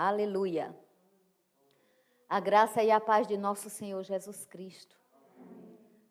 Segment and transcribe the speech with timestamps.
[0.00, 0.72] Aleluia.
[2.28, 4.96] A graça e a paz de nosso Senhor Jesus Cristo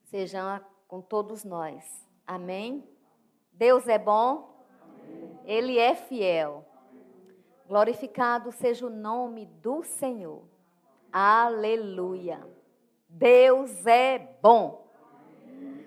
[0.03, 2.05] sejam com todos nós.
[2.28, 2.85] Amém?
[3.53, 4.67] Deus é bom.
[5.46, 6.65] Ele é fiel.
[7.65, 10.44] Glorificado seja o nome do Senhor.
[11.10, 12.46] Aleluia.
[13.08, 14.85] Deus é bom.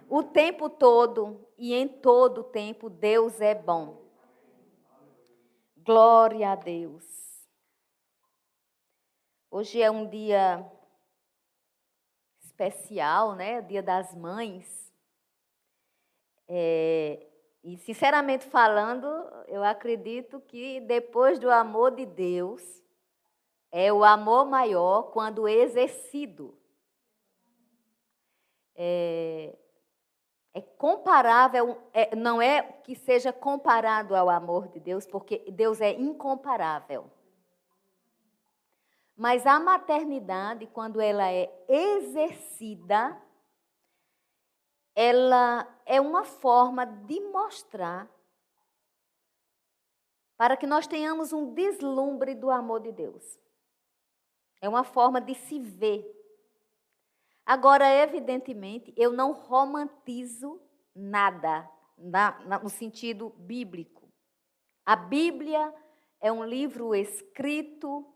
[0.09, 4.01] O tempo todo e em todo tempo, Deus é bom.
[5.85, 7.30] Glória a Deus.
[9.53, 10.65] Hoje é um dia
[12.41, 13.61] especial, né?
[13.61, 14.95] Dia das Mães.
[16.47, 17.27] É,
[17.65, 19.07] e, sinceramente falando,
[19.49, 22.63] eu acredito que depois do amor de Deus,
[23.73, 26.57] é o amor maior quando exercido.
[28.77, 29.59] É,
[30.55, 35.91] é comparável, é, não é que seja comparado ao amor de Deus, porque Deus é
[35.91, 37.11] incomparável.
[39.21, 43.21] Mas a maternidade, quando ela é exercida,
[44.95, 48.11] ela é uma forma de mostrar
[50.39, 53.39] para que nós tenhamos um deslumbre do amor de Deus.
[54.59, 56.03] É uma forma de se ver.
[57.45, 60.59] Agora, evidentemente, eu não romantizo
[60.95, 64.11] nada na, na, no sentido bíblico.
[64.87, 65.75] A Bíblia
[66.23, 68.11] é um livro escrito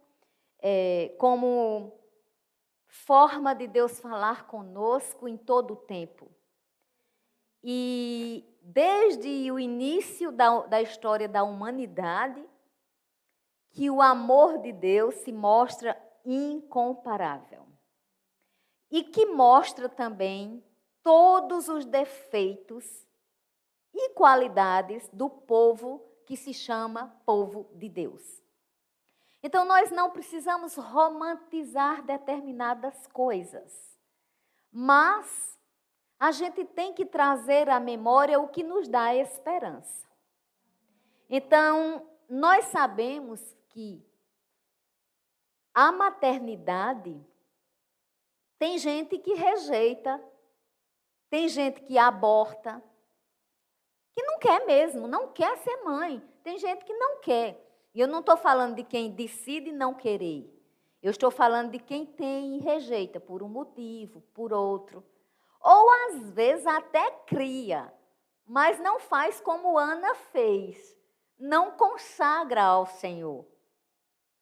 [0.66, 1.92] é, como
[2.86, 6.26] forma de Deus falar conosco em todo o tempo.
[7.62, 12.42] E desde o início da, da história da humanidade,
[13.72, 17.66] que o amor de Deus se mostra incomparável.
[18.90, 20.64] E que mostra também
[21.02, 23.06] todos os defeitos
[23.92, 28.43] e qualidades do povo que se chama povo de Deus.
[29.46, 33.94] Então, nós não precisamos romantizar determinadas coisas,
[34.72, 35.60] mas
[36.18, 40.08] a gente tem que trazer à memória o que nos dá esperança.
[41.28, 44.02] Então, nós sabemos que
[45.74, 47.14] a maternidade
[48.58, 50.24] tem gente que rejeita,
[51.28, 52.82] tem gente que aborta,
[54.14, 56.18] que não quer mesmo, não quer ser mãe.
[56.42, 57.62] Tem gente que não quer.
[57.94, 60.50] E eu não estou falando de quem decide não querer.
[61.00, 65.04] Eu estou falando de quem tem e rejeita por um motivo, por outro.
[65.60, 67.92] Ou às vezes até cria,
[68.46, 70.98] mas não faz como Ana fez.
[71.38, 73.46] Não consagra ao Senhor.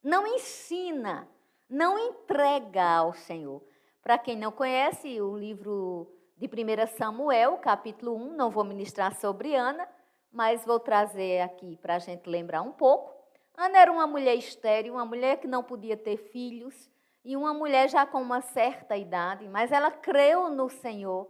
[0.02, 1.28] Não ensina,
[1.68, 3.62] não entrega ao Senhor.
[4.02, 9.54] Para quem não conhece o livro de 1 Samuel, capítulo 1, não vou ministrar sobre
[9.54, 9.88] Ana,
[10.30, 13.21] mas vou trazer aqui para a gente lembrar um pouco.
[13.56, 16.90] Ana era uma mulher estéril, uma mulher que não podia ter filhos,
[17.24, 21.28] e uma mulher já com uma certa idade, mas ela creu no Senhor.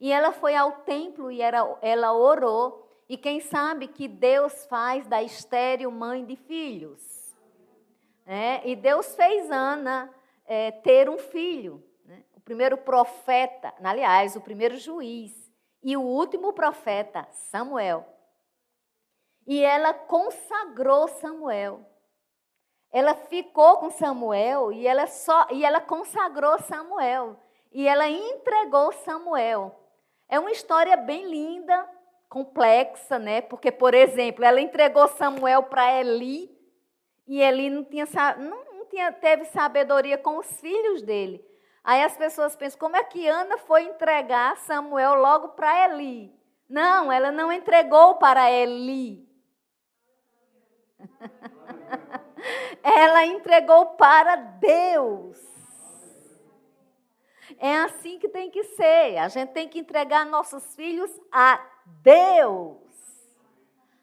[0.00, 2.88] E ela foi ao templo e era, ela orou.
[3.08, 7.36] E quem sabe que Deus faz da estéril mãe de filhos.
[8.26, 10.12] É, e Deus fez Ana
[10.44, 11.82] é, ter um filho.
[12.04, 12.22] Né?
[12.36, 15.50] O primeiro profeta, aliás, o primeiro juiz.
[15.82, 18.06] E o último profeta, Samuel.
[19.48, 21.80] E ela consagrou Samuel.
[22.92, 27.34] Ela ficou com Samuel e ela só e ela consagrou Samuel
[27.72, 29.74] e ela entregou Samuel.
[30.28, 31.88] É uma história bem linda,
[32.28, 33.40] complexa, né?
[33.40, 36.54] Porque, por exemplo, ela entregou Samuel para Eli
[37.26, 41.42] e Eli não tinha não, tinha teve sabedoria com os filhos dele.
[41.82, 46.34] Aí as pessoas pensam, como é que Ana foi entregar Samuel logo para Eli?
[46.68, 49.27] Não, ela não entregou para Eli.
[52.82, 55.36] Ela entregou para Deus.
[57.58, 59.18] É assim que tem que ser.
[59.18, 61.60] A gente tem que entregar nossos filhos a
[62.02, 62.76] Deus.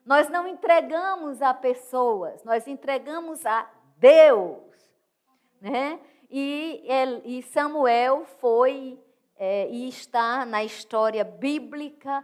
[0.05, 3.67] Nós não entregamos a pessoas, nós entregamos a
[3.97, 4.61] Deus.
[5.59, 5.99] Né?
[6.29, 6.83] E,
[7.23, 8.99] e Samuel foi
[9.37, 12.23] é, e está na história bíblica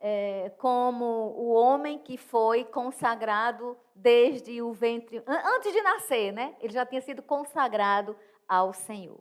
[0.00, 6.56] é, como o homem que foi consagrado desde o ventre, antes de nascer, né?
[6.60, 8.16] Ele já tinha sido consagrado
[8.48, 9.20] ao Senhor.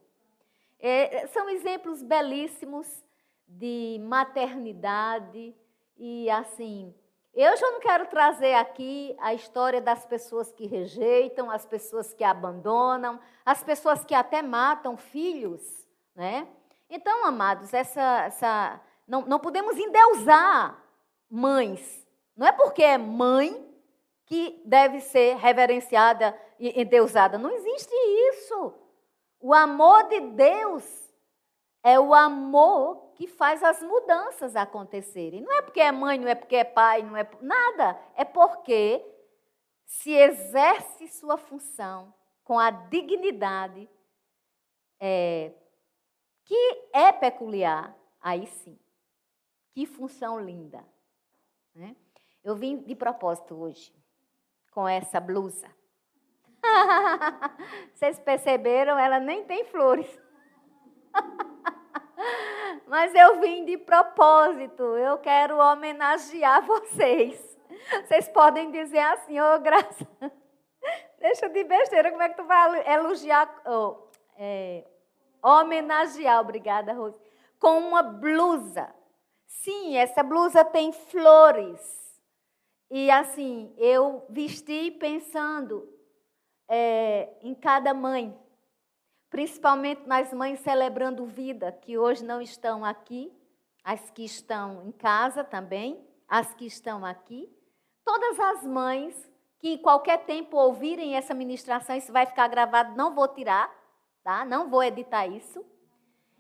[0.80, 3.04] É, são exemplos belíssimos
[3.46, 5.54] de maternidade
[5.98, 6.96] e assim.
[7.34, 12.24] Eu já não quero trazer aqui a história das pessoas que rejeitam, as pessoas que
[12.24, 15.62] abandonam, as pessoas que até matam filhos,
[16.16, 16.48] né?
[16.90, 20.82] Então, amados, essa, essa não, não podemos endeusar
[21.30, 22.08] mães.
[22.38, 23.68] Não é porque é mãe
[24.26, 27.38] que deve ser reverenciada e endeusada.
[27.38, 27.92] Não existe
[28.30, 28.74] isso.
[29.40, 30.86] O amor de Deus
[31.82, 35.42] é o amor que faz as mudanças acontecerem.
[35.42, 38.00] Não é porque é mãe, não é porque é pai, não é nada.
[38.16, 39.04] É porque
[39.86, 42.14] se exerce sua função
[42.44, 43.90] com a dignidade
[45.00, 45.52] é,
[46.46, 48.78] que é peculiar, aí sim.
[49.80, 50.86] Que função linda.
[51.74, 51.96] Né?
[52.44, 53.96] Eu vim de propósito hoje
[54.74, 55.74] com essa blusa.
[57.96, 59.00] Vocês perceberam?
[59.00, 60.06] Ela nem tem flores.
[62.88, 64.84] Mas eu vim de propósito.
[64.84, 67.58] Eu quero homenagear vocês.
[68.06, 70.06] Vocês podem dizer assim, ô oh, graça.
[71.20, 74.86] Deixa de besteira, como é que tu vai elogiar, oh, é,
[75.42, 77.18] homenagear, obrigada, Rose,
[77.58, 78.99] com uma blusa.
[79.50, 81.82] Sim, essa blusa tem flores.
[82.90, 85.92] E assim, eu vesti pensando
[86.68, 88.38] é, em cada mãe,
[89.30, 93.34] principalmente nas mães celebrando vida, que hoje não estão aqui,
[93.84, 97.52] as que estão em casa também, as que estão aqui.
[98.06, 103.14] Todas as mães que em qualquer tempo ouvirem essa ministração, isso vai ficar gravado, não
[103.14, 103.70] vou tirar,
[104.24, 104.46] tá?
[104.46, 105.66] Não vou editar isso.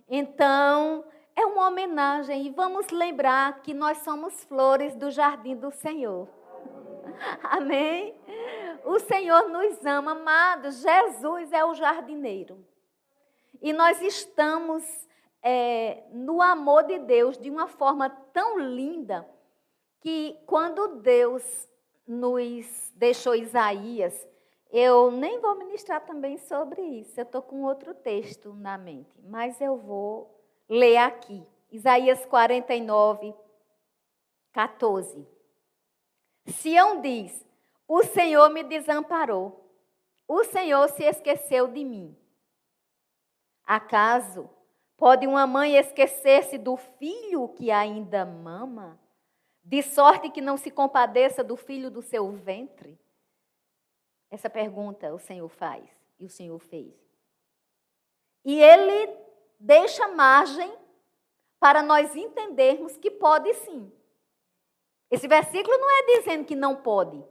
[0.07, 1.03] Então,
[1.39, 6.27] é uma homenagem e vamos lembrar que nós somos flores do jardim do Senhor.
[7.43, 8.13] Amém?
[8.83, 10.81] O Senhor nos ama, amados.
[10.81, 12.65] Jesus é o jardineiro.
[13.61, 14.83] E nós estamos
[15.41, 19.25] é, no amor de Deus de uma forma tão linda
[20.01, 21.69] que quando Deus
[22.05, 24.27] nos deixou Isaías,
[24.69, 27.17] eu nem vou ministrar também sobre isso.
[27.17, 30.38] Eu estou com outro texto na mente, mas eu vou
[30.69, 31.43] ler aqui.
[31.71, 33.33] Isaías 49,
[34.53, 35.27] 14.
[36.47, 37.45] Sião diz:
[37.87, 39.69] O Senhor me desamparou,
[40.27, 42.15] o Senhor se esqueceu de mim.
[43.65, 44.49] Acaso
[44.97, 48.99] pode uma mãe esquecer-se do filho que ainda mama,
[49.63, 52.99] de sorte que não se compadeça do filho do seu ventre?
[54.31, 55.87] Essa pergunta o Senhor faz
[56.19, 56.93] e o Senhor fez.
[58.43, 59.28] E ele
[59.59, 60.71] deixa margem
[61.59, 63.91] para nós entendermos que pode sim.
[65.11, 67.21] Esse versículo não é dizendo que não pode.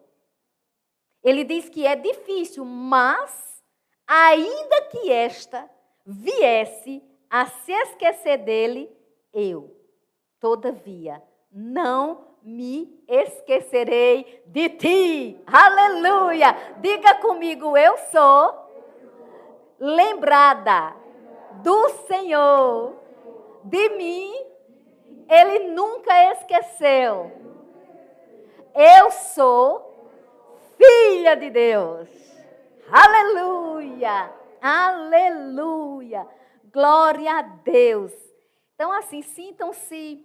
[1.22, 3.62] Ele diz que é difícil, mas
[4.06, 5.69] ainda que esta
[6.04, 8.90] viesse a se esquecer dele,
[9.32, 9.76] eu,
[10.40, 15.40] todavia, não me esquecerei de ti.
[15.46, 16.52] Aleluia!
[16.81, 18.69] Diga comigo, eu sou
[19.78, 20.96] lembrada
[21.62, 22.96] do Senhor.
[23.64, 24.32] De mim,
[25.28, 27.32] ele nunca esqueceu.
[28.75, 30.10] Eu sou
[30.76, 32.08] filha de Deus.
[32.90, 34.32] Aleluia!
[34.60, 36.26] Aleluia!
[36.72, 38.12] Glória a Deus.
[38.75, 40.25] Então, assim, sintam-se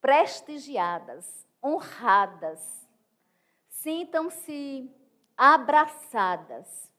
[0.00, 2.60] prestigiadas, honradas,
[3.68, 4.90] sintam-se
[5.36, 6.90] abraçadas.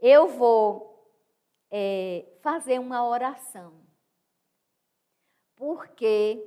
[0.00, 0.91] Eu vou
[1.74, 3.72] é, fazer uma oração,
[5.56, 6.46] porque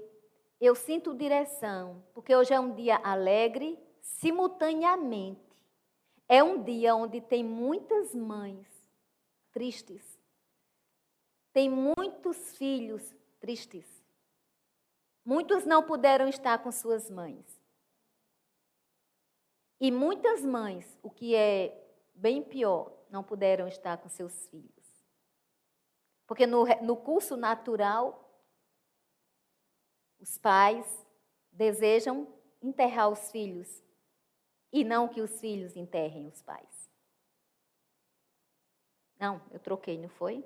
[0.61, 5.41] eu sinto direção, porque hoje é um dia alegre, simultaneamente.
[6.27, 8.67] É um dia onde tem muitas mães
[9.51, 10.19] tristes.
[11.51, 13.85] Tem muitos filhos tristes.
[15.23, 17.45] Muitos não puderam estar com suas mães.
[19.79, 21.83] E muitas mães, o que é
[22.13, 24.84] bem pior, não puderam estar com seus filhos.
[26.27, 28.25] Porque no, no curso natural,
[30.19, 30.85] os pais
[31.51, 32.27] desejam
[32.61, 33.83] enterrar os filhos
[34.71, 36.89] e não que os filhos enterrem os pais.
[39.19, 40.43] Não, eu troquei, não foi?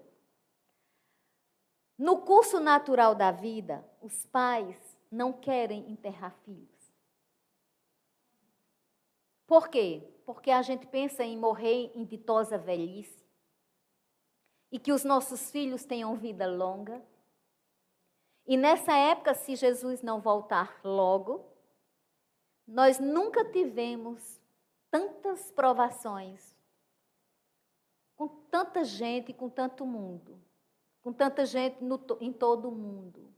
[1.98, 4.78] No curso natural da vida, os pais
[5.12, 6.94] não querem enterrar filhos.
[9.48, 10.08] Por quê?
[10.26, 13.20] Porque a gente pensa em morrer em ditosa velhice
[14.72, 17.02] e que os nossos filhos tenham vida longa
[18.50, 21.46] e nessa época, se Jesus não voltar logo,
[22.68, 24.42] nós nunca tivemos
[24.90, 26.58] tantas provações,
[28.16, 30.42] com tanta gente, com tanto mundo,
[31.04, 33.32] com tanta gente no, em todo o mundo.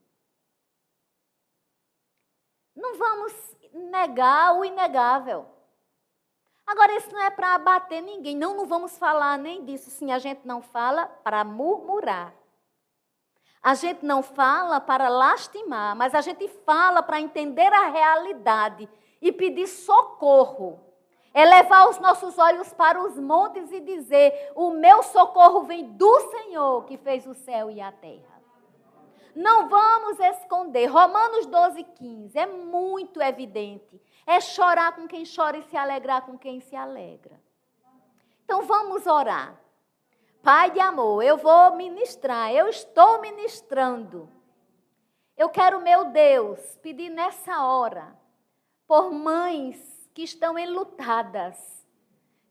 [2.73, 3.33] Não vamos
[3.73, 5.45] negar o inegável.
[6.71, 8.33] Agora, isso não é para abater ninguém.
[8.33, 9.89] Não, não vamos falar nem disso.
[9.89, 12.33] Sim, a gente não fala para murmurar.
[13.61, 18.89] A gente não fala para lastimar, mas a gente fala para entender a realidade
[19.21, 20.79] e pedir socorro.
[21.33, 26.19] É levar os nossos olhos para os montes e dizer: O meu socorro vem do
[26.31, 28.41] Senhor que fez o céu e a terra.
[29.35, 30.85] Não vamos esconder.
[30.85, 34.01] Romanos 12, 15 é muito evidente.
[34.31, 37.37] É chorar com quem chora e se alegrar com quem se alegra.
[38.45, 39.59] Então vamos orar.
[40.41, 44.29] Pai de amor, eu vou ministrar, eu estou ministrando.
[45.35, 48.17] Eu quero, meu Deus, pedir nessa hora
[48.87, 51.85] por mães que estão enlutadas,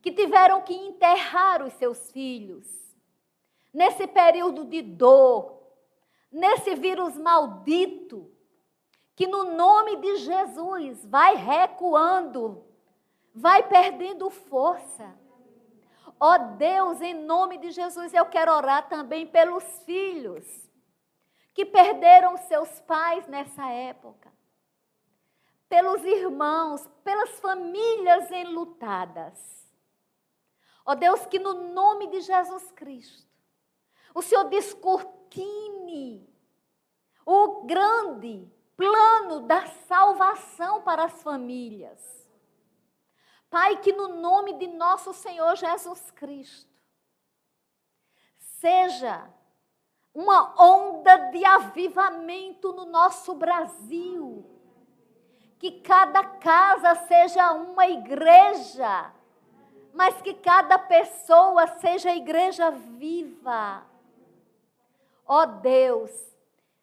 [0.03, 2.67] que tiveram que enterrar os seus filhos,
[3.73, 5.63] nesse período de dor,
[6.31, 8.30] nesse vírus maldito,
[9.15, 12.63] que no nome de Jesus vai recuando,
[13.33, 15.13] vai perdendo força.
[16.19, 20.69] Ó oh Deus, em nome de Jesus, eu quero orar também pelos filhos
[21.53, 24.31] que perderam seus pais nessa época,
[25.67, 29.67] pelos irmãos, pelas famílias enlutadas.
[30.85, 33.27] Ó oh Deus, que no nome de Jesus Cristo,
[34.13, 36.29] o Senhor descortine
[37.25, 42.21] o grande plano da salvação para as famílias.
[43.49, 46.71] Pai, que no nome de nosso Senhor Jesus Cristo,
[48.37, 49.29] seja
[50.13, 54.45] uma onda de avivamento no nosso Brasil.
[55.59, 59.13] Que cada casa seja uma igreja,
[59.93, 63.85] mas que cada pessoa seja igreja viva.
[65.25, 66.30] Ó oh Deus,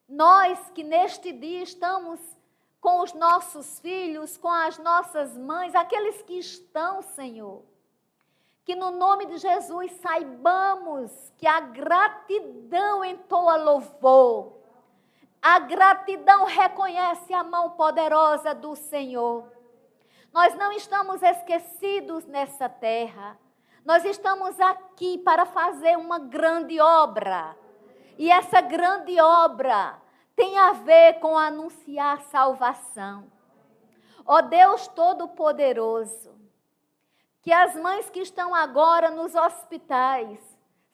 [0.08, 2.18] nós que neste dia estamos
[2.80, 7.62] com os nossos filhos, com as nossas mães, aqueles que estão, Senhor.
[8.64, 14.54] Que no nome de Jesus saibamos que a gratidão entoa louvor.
[15.40, 19.50] A gratidão reconhece a mão poderosa do Senhor.
[20.32, 23.38] Nós não estamos esquecidos nessa terra.
[23.84, 27.56] Nós estamos aqui para fazer uma grande obra.
[28.18, 29.96] E essa grande obra
[30.34, 33.30] tem a ver com anunciar salvação.
[34.26, 36.36] Ó Deus Todo-Poderoso,
[37.40, 40.38] que as mães que estão agora nos hospitais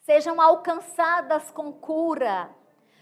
[0.01, 2.49] sejam alcançadas com cura,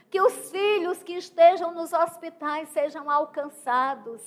[0.10, 4.22] que os filhos que estejam nos hospitais sejam alcançados,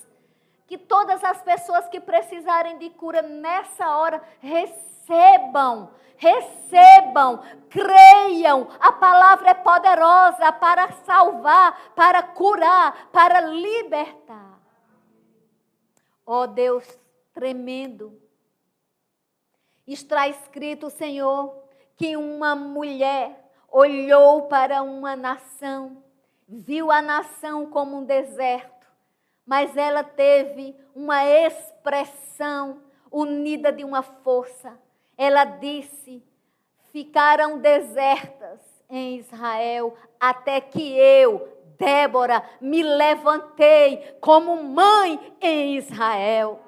[0.67, 4.96] que todas as pessoas que precisarem de cura nessa hora recebam
[6.17, 8.69] recebam, creiam.
[8.81, 14.59] A palavra é poderosa para salvar, para curar, para libertar.
[16.25, 16.85] Oh Deus
[17.33, 18.21] tremendo.
[19.87, 21.63] Está escrito, Senhor,
[21.97, 26.03] que uma mulher olhou para uma nação,
[26.49, 28.87] viu a nação como um deserto,
[29.45, 32.83] mas ela teve uma expressão
[33.13, 34.77] unida de uma força
[35.17, 36.23] ela disse:
[36.93, 46.61] Ficaram desertas em Israel até que eu, Débora, me levantei como mãe em Israel.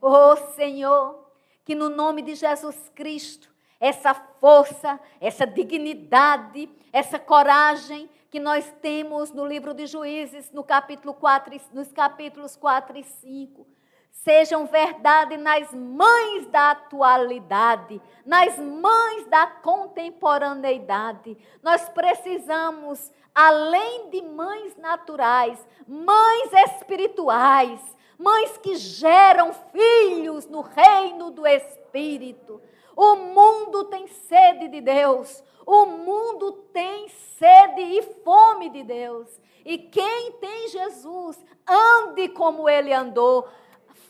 [0.00, 1.28] Oh Senhor,
[1.64, 3.48] que no nome de Jesus Cristo,
[3.78, 11.12] essa força, essa dignidade, essa coragem que nós temos no livro de Juízes, no capítulo
[11.14, 13.66] 4, nos capítulos 4 e 5,
[14.12, 21.36] sejam verdade nas mães da atualidade, nas mães da contemporaneidade.
[21.62, 27.80] Nós precisamos, além de mães naturais, mães espirituais,
[28.18, 32.60] mães que geram filhos no reino do Espírito.
[32.94, 39.40] O mundo tem sede de Deus, o mundo tem sede e fome de Deus.
[39.64, 43.48] E quem tem Jesus, ande como ele andou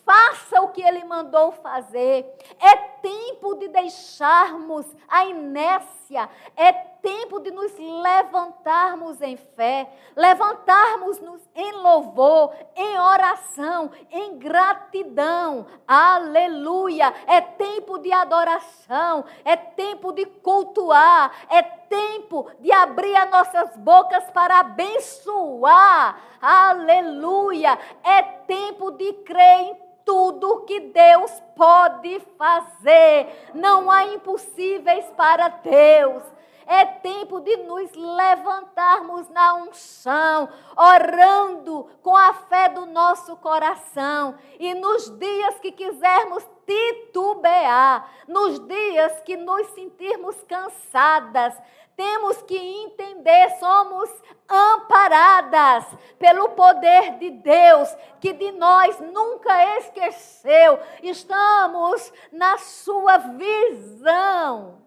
[0.04, 2.26] faça o que ele mandou fazer.
[2.60, 11.72] É tempo de deixarmos a inércia, é tempo de nos levantarmos em fé, levantarmos-nos em
[11.72, 15.66] louvor, em oração, em gratidão.
[15.86, 17.12] Aleluia!
[17.26, 24.30] É tempo de adoração, é tempo de cultuar, é tempo de abrir as nossas bocas
[24.30, 26.20] para abençoar.
[26.40, 27.78] Aleluia!
[28.04, 33.50] É tempo de crer em tudo que Deus pode fazer.
[33.54, 36.22] Não há impossíveis para Deus.
[36.66, 44.36] É tempo de nos levantarmos na unção, orando com a fé do nosso coração.
[44.58, 48.10] E nos dias que quisermos titubear.
[48.28, 51.54] Nos dias que nos sentirmos cansadas,
[51.96, 54.10] temos que entender, somos
[54.48, 55.86] amparadas
[56.18, 60.78] pelo poder de Deus, que de nós nunca esqueceu.
[61.02, 64.82] Estamos na sua visão.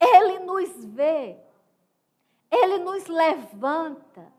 [0.00, 1.38] Ele nos vê,
[2.50, 4.32] ele nos levanta,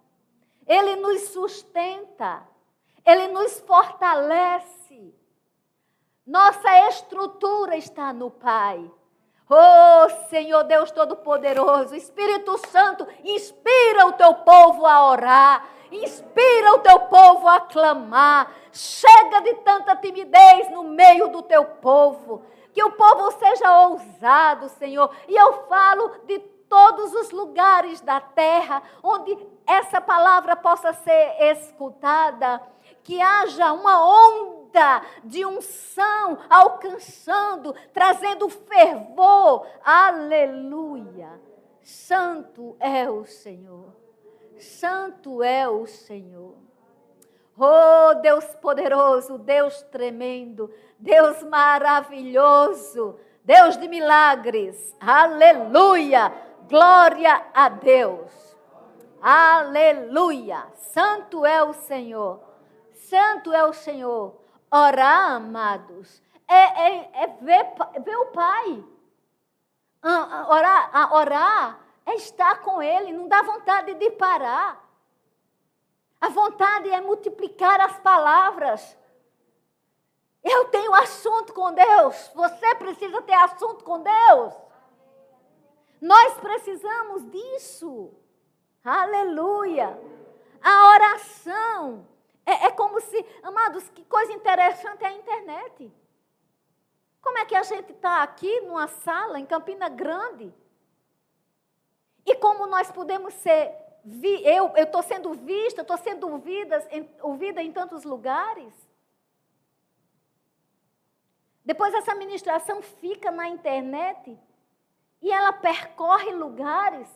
[0.66, 2.48] ele nos sustenta,
[3.06, 5.16] ele nos fortalece.
[6.28, 8.92] Nossa estrutura está no Pai.
[9.50, 17.00] Oh, Senhor Deus Todo-Poderoso, Espírito Santo, inspira o teu povo a orar, inspira o teu
[17.00, 18.52] povo a clamar.
[18.74, 22.44] Chega de tanta timidez no meio do teu povo.
[22.74, 25.10] Que o povo seja ousado, Senhor.
[25.30, 32.62] E eu falo de todos os lugares da terra onde essa palavra possa ser escutada.
[33.08, 39.66] Que haja uma onda de unção alcançando, trazendo fervor.
[39.82, 41.40] Aleluia!
[41.82, 43.96] Santo é o Senhor.
[44.60, 46.58] Santo é o Senhor.
[47.58, 54.94] Oh, Deus poderoso, Deus tremendo, Deus maravilhoso, Deus de milagres.
[55.00, 56.30] Aleluia!
[56.68, 58.58] Glória a Deus.
[59.22, 60.68] Aleluia!
[60.76, 62.47] Santo é o Senhor.
[62.98, 64.36] Santo é o Senhor.
[64.72, 67.66] Orar, amados, é, é, é ver,
[68.04, 68.84] ver o Pai.
[70.50, 74.86] Orar, orar é estar com Ele, não dá vontade de parar.
[76.20, 78.98] A vontade é multiplicar as palavras.
[80.44, 82.32] Eu tenho assunto com Deus.
[82.34, 84.54] Você precisa ter assunto com Deus.
[86.02, 88.14] Nós precisamos disso.
[88.84, 90.00] Aleluia.
[90.64, 92.08] A oração
[92.48, 95.92] é, é como se, amados, que coisa interessante é a internet.
[97.22, 100.54] Como é que a gente está aqui numa sala em Campina Grande?
[102.26, 103.76] E como nós podemos ser,
[104.46, 108.74] eu estou sendo vista, estou sendo ouvida em, ouvida em tantos lugares.
[111.66, 114.40] Depois essa ministração fica na internet
[115.22, 117.10] e ela percorre lugares,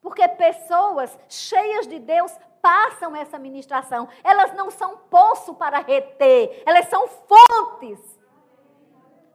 [0.00, 4.08] porque pessoas cheias de Deus passam essa ministração.
[4.22, 8.00] Elas não são poço para reter, elas são fontes.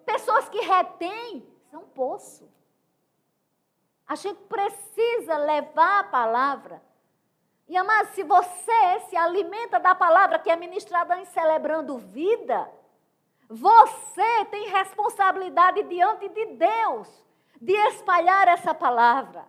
[0.04, 2.52] Pessoas que retêm são poço.
[4.08, 6.82] A gente precisa levar a palavra.
[7.68, 12.68] E, amado, se você se alimenta da palavra que é ministrada em celebrando vida,
[13.48, 17.08] você tem responsabilidade diante de Deus
[17.62, 19.46] de espalhar essa palavra.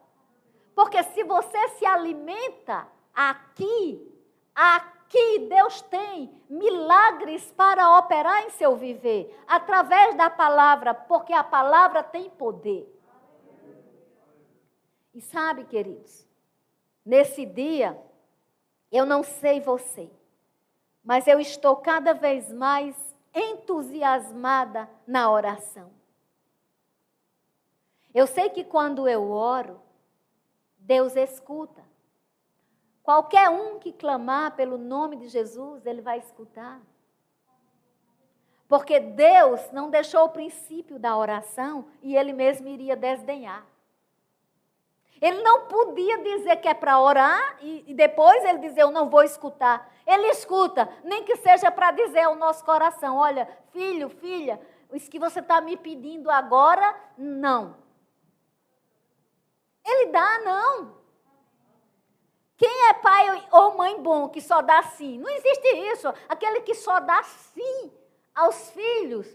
[0.74, 4.14] Porque se você se alimenta Aqui,
[4.54, 12.02] aqui Deus tem milagres para operar em seu viver, através da palavra, porque a palavra
[12.02, 12.88] tem poder.
[15.14, 16.26] E sabe, queridos,
[17.04, 18.00] nesse dia,
[18.90, 20.10] eu não sei você,
[21.02, 22.96] mas eu estou cada vez mais
[23.34, 25.90] entusiasmada na oração.
[28.12, 29.80] Eu sei que quando eu oro,
[30.78, 31.89] Deus escuta.
[33.10, 36.80] Qualquer um que clamar pelo nome de Jesus, ele vai escutar.
[38.68, 43.66] Porque Deus não deixou o princípio da oração e ele mesmo iria desdenhar.
[45.20, 49.10] Ele não podia dizer que é para orar e, e, depois ele dizer eu não
[49.10, 49.92] vou escutar.
[50.06, 54.60] Ele escuta, nem que seja para dizer ao nosso coração: olha, filho, filha,
[54.92, 57.76] isso que você está me pedindo agora, não.
[59.84, 60.99] Ele dá, não.
[62.60, 65.16] Quem é pai ou mãe bom que só dá sim?
[65.18, 66.08] Não existe isso.
[66.28, 67.90] Aquele que só dá sim
[68.34, 69.26] aos filhos.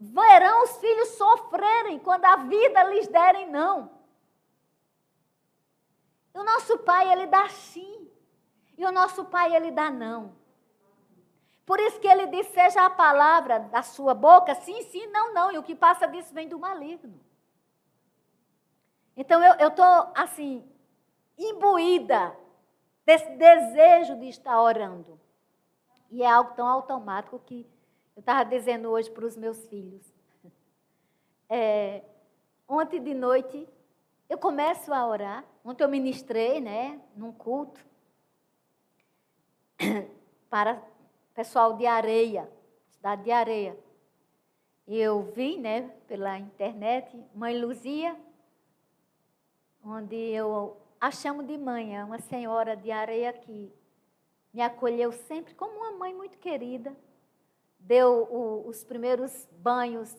[0.00, 3.92] Verão os filhos sofrerem quando a vida lhes derem não.
[6.34, 8.10] E o nosso pai, ele dá sim.
[8.76, 10.34] E o nosso pai, ele dá não.
[11.64, 15.52] Por isso que ele diz: seja a palavra da sua boca, sim, sim, não, não.
[15.52, 17.20] E o que passa disso vem do maligno.
[19.16, 20.68] Então eu estou, assim,
[21.36, 22.36] imbuída
[23.04, 25.20] desse desejo de estar orando.
[26.10, 27.66] E é algo tão automático que
[28.16, 30.14] eu estava dizendo hoje para os meus filhos.
[31.48, 32.02] É,
[32.68, 33.68] ontem de noite
[34.28, 35.44] eu começo a orar.
[35.64, 37.84] Ontem eu ministrei, né, num culto
[40.48, 40.82] para
[41.34, 42.50] pessoal de Areia,
[42.90, 43.78] cidade de Areia.
[44.86, 48.16] Eu vi, né, pela internet, Mãe Luzia,
[49.82, 53.70] onde eu a chamo de mãe, é uma senhora de areia que
[54.54, 56.96] me acolheu sempre como uma mãe muito querida,
[57.78, 60.16] deu o, os primeiros banhos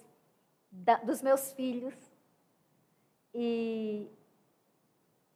[0.70, 1.96] da, dos meus filhos
[3.34, 4.08] e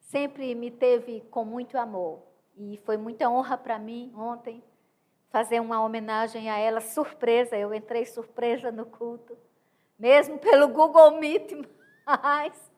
[0.02, 2.22] sempre me teve com muito amor.
[2.56, 4.64] E foi muita honra para mim ontem
[5.32, 7.58] fazer uma homenagem a ela, surpresa.
[7.58, 9.36] Eu entrei surpresa no culto,
[9.98, 11.54] mesmo pelo Google Meet,
[12.06, 12.72] mas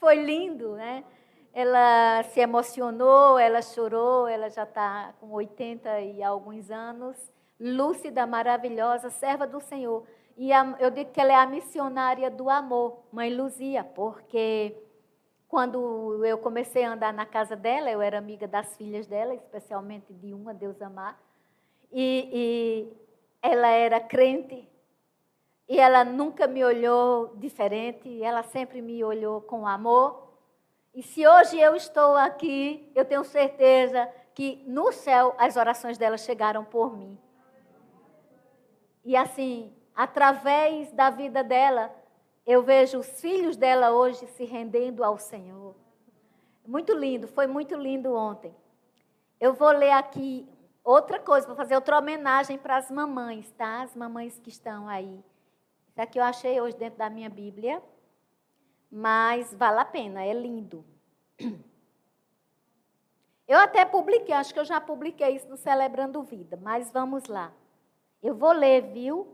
[0.00, 1.04] foi lindo, né?
[1.52, 7.16] Ela se emocionou, ela chorou, ela já está com 80 e alguns anos,
[7.58, 10.04] lúcida, maravilhosa, serva do Senhor.
[10.36, 14.76] E a, eu digo que ela é a missionária do amor, mãe Luzia, porque
[15.48, 20.12] quando eu comecei a andar na casa dela, eu era amiga das filhas dela, especialmente
[20.12, 21.18] de uma, Deus amar,
[21.90, 22.92] e, e
[23.42, 24.68] ela era crente,
[25.68, 30.27] e ela nunca me olhou diferente, ela sempre me olhou com amor.
[30.98, 36.18] E se hoje eu estou aqui, eu tenho certeza que no céu as orações dela
[36.18, 37.16] chegaram por mim.
[39.04, 41.94] E assim, através da vida dela,
[42.44, 45.76] eu vejo os filhos dela hoje se rendendo ao Senhor.
[46.66, 48.52] Muito lindo, foi muito lindo ontem.
[49.38, 50.48] Eu vou ler aqui
[50.82, 53.82] outra coisa, vou fazer outra homenagem para as mamães, tá?
[53.82, 55.24] As mamães que estão aí.
[55.90, 57.80] Isso aqui eu achei hoje dentro da minha Bíblia,
[58.90, 60.84] mas vale a pena, é lindo.
[63.46, 67.50] Eu até publiquei, acho que eu já publiquei isso no Celebrando Vida, mas vamos lá.
[68.22, 69.26] Eu vou ler, viu?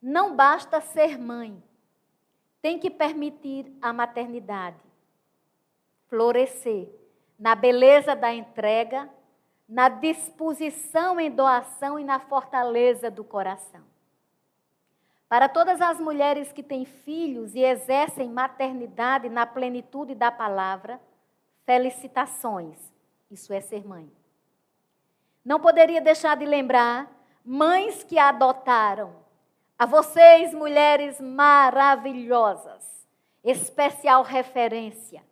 [0.00, 1.62] Não basta ser mãe,
[2.62, 4.90] tem que permitir a maternidade
[6.10, 6.88] florescer
[7.38, 9.08] na beleza da entrega,
[9.66, 13.89] na disposição em doação e na fortaleza do coração.
[15.30, 21.00] Para todas as mulheres que têm filhos e exercem maternidade na plenitude da palavra,
[21.64, 22.76] felicitações.
[23.30, 24.10] Isso é ser mãe.
[25.44, 27.08] Não poderia deixar de lembrar
[27.44, 29.14] mães que adotaram,
[29.78, 33.06] a vocês, mulheres maravilhosas,
[33.44, 35.22] especial referência.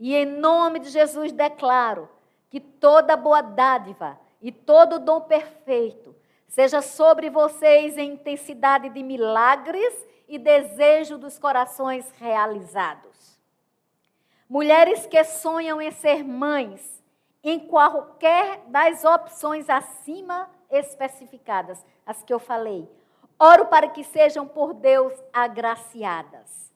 [0.00, 2.08] E em nome de Jesus declaro
[2.50, 6.12] que toda boa dádiva e todo dom perfeito
[6.54, 9.92] seja sobre vocês em intensidade de milagres
[10.28, 13.40] e desejo dos corações realizados.
[14.48, 17.02] Mulheres que sonham em ser mães,
[17.42, 22.88] em qualquer das opções acima especificadas, as que eu falei,
[23.36, 26.72] Oro para que sejam por Deus agraciadas.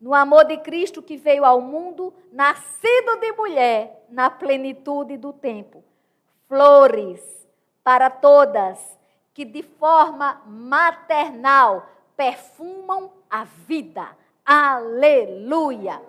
[0.00, 5.84] No amor de Cristo que veio ao mundo, nascido de mulher, na plenitude do tempo.
[6.48, 7.46] Flores
[7.84, 8.97] para todas
[9.38, 14.08] que de forma maternal perfumam a vida.
[14.44, 16.02] Aleluia!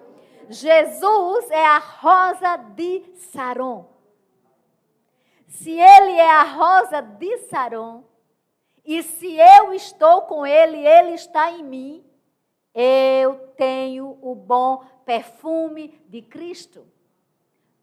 [0.50, 3.88] Jesus é a rosa de Saron.
[5.48, 8.04] Se ele é a rosa de Saron,
[8.84, 12.04] e se eu estou com Ele, Ele está em mim,
[12.74, 16.84] eu tenho o bom perfume de Cristo.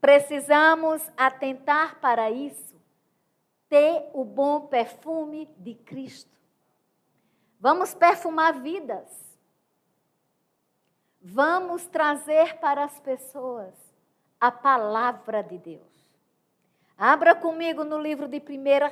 [0.01, 2.76] Precisamos atentar para isso,
[3.69, 6.37] ter o bom perfume de Cristo.
[7.59, 9.27] Vamos perfumar vidas.
[11.21, 13.75] Vamos trazer para as pessoas
[14.41, 16.07] a palavra de Deus.
[16.97, 18.43] Abra comigo no livro de 1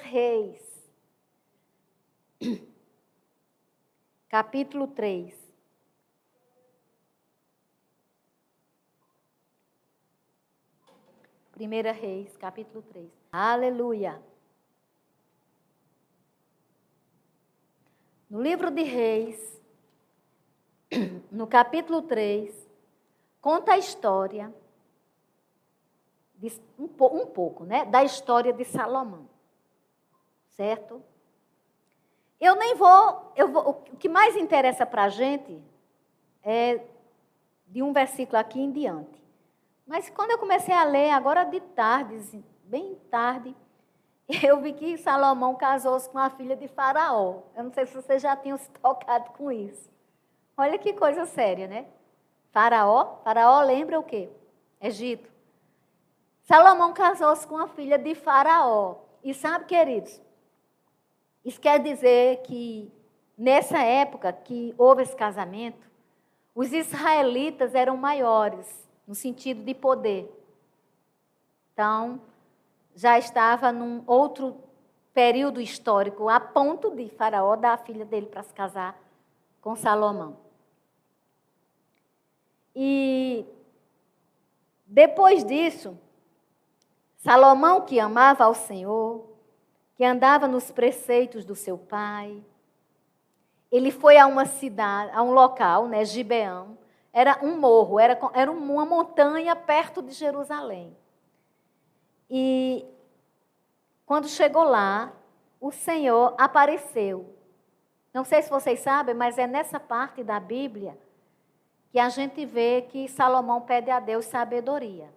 [0.03, 0.85] Reis.
[4.29, 5.45] Capítulo 3.
[11.53, 13.09] Primeira Reis, capítulo 3.
[13.31, 14.21] Aleluia.
[18.35, 19.63] No livro de Reis,
[21.31, 22.53] no capítulo 3,
[23.41, 24.53] conta a história,
[26.35, 29.29] de, um, um pouco, né, da história de Salomão.
[30.57, 31.01] Certo?
[32.41, 35.63] Eu nem vou, eu vou o que mais interessa para a gente
[36.43, 36.85] é
[37.69, 39.23] de um versículo aqui em diante.
[39.87, 43.55] Mas quando eu comecei a ler, agora de tarde, bem tarde,
[44.43, 47.43] eu vi que Salomão casou-se com a filha de Faraó.
[47.57, 49.91] Eu não sei se vocês já tinham se tocado com isso.
[50.57, 51.87] Olha que coisa séria, né?
[52.53, 54.31] Faraó, Faraó lembra o quê?
[54.81, 55.29] Egito.
[56.45, 58.97] Salomão casou-se com a filha de Faraó.
[59.23, 60.21] E sabe, queridos,
[61.45, 62.93] isso quer dizer que
[63.37, 65.91] nessa época que houve esse casamento,
[66.55, 70.31] os israelitas eram maiores no sentido de poder.
[71.73, 72.21] Então,
[72.95, 74.57] já estava num outro
[75.13, 78.99] período histórico, a ponto de Faraó dar a filha dele para se casar
[79.61, 80.37] com Salomão.
[82.75, 83.47] E
[84.87, 85.97] depois disso,
[87.17, 89.25] Salomão, que amava ao Senhor,
[89.95, 92.43] que andava nos preceitos do seu pai.
[93.71, 96.77] Ele foi a uma cidade, a um local, né, Gibeão.
[97.13, 100.97] Era um morro, era, era uma montanha perto de Jerusalém.
[102.29, 102.85] E
[104.07, 105.13] quando chegou lá,
[105.61, 107.35] o Senhor apareceu.
[108.13, 110.97] Não sei se vocês sabem, mas é nessa parte da Bíblia
[111.91, 115.09] que a gente vê que Salomão pede a Deus sabedoria.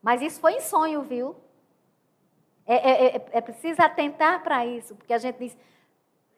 [0.00, 1.34] Mas isso foi em sonho, viu?
[2.66, 5.56] É, é, é, é preciso atentar para isso, porque a gente diz.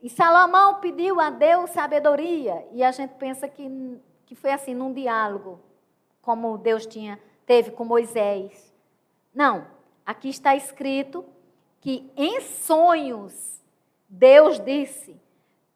[0.02, 4.92] E Salomão pediu a Deus sabedoria, e a gente pensa que, que foi assim, num
[4.92, 5.60] diálogo,
[6.22, 8.74] como Deus tinha, teve com Moisés.
[9.34, 9.66] Não,
[10.06, 11.24] aqui está escrito
[11.80, 13.62] que em sonhos
[14.08, 15.20] Deus disse: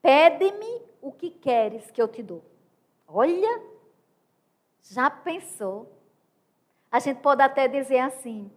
[0.01, 2.45] Pede-me o que queres que eu te dou.
[3.07, 3.63] Olha,
[4.81, 5.93] já pensou?
[6.91, 8.51] A gente pode até dizer assim: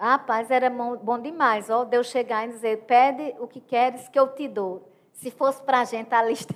[0.00, 4.28] Rapaz, era bom demais, ó, Deus chegar e dizer, pede o que queres que eu
[4.28, 4.90] te dou.
[5.12, 6.54] Se fosse para a gente, a lista...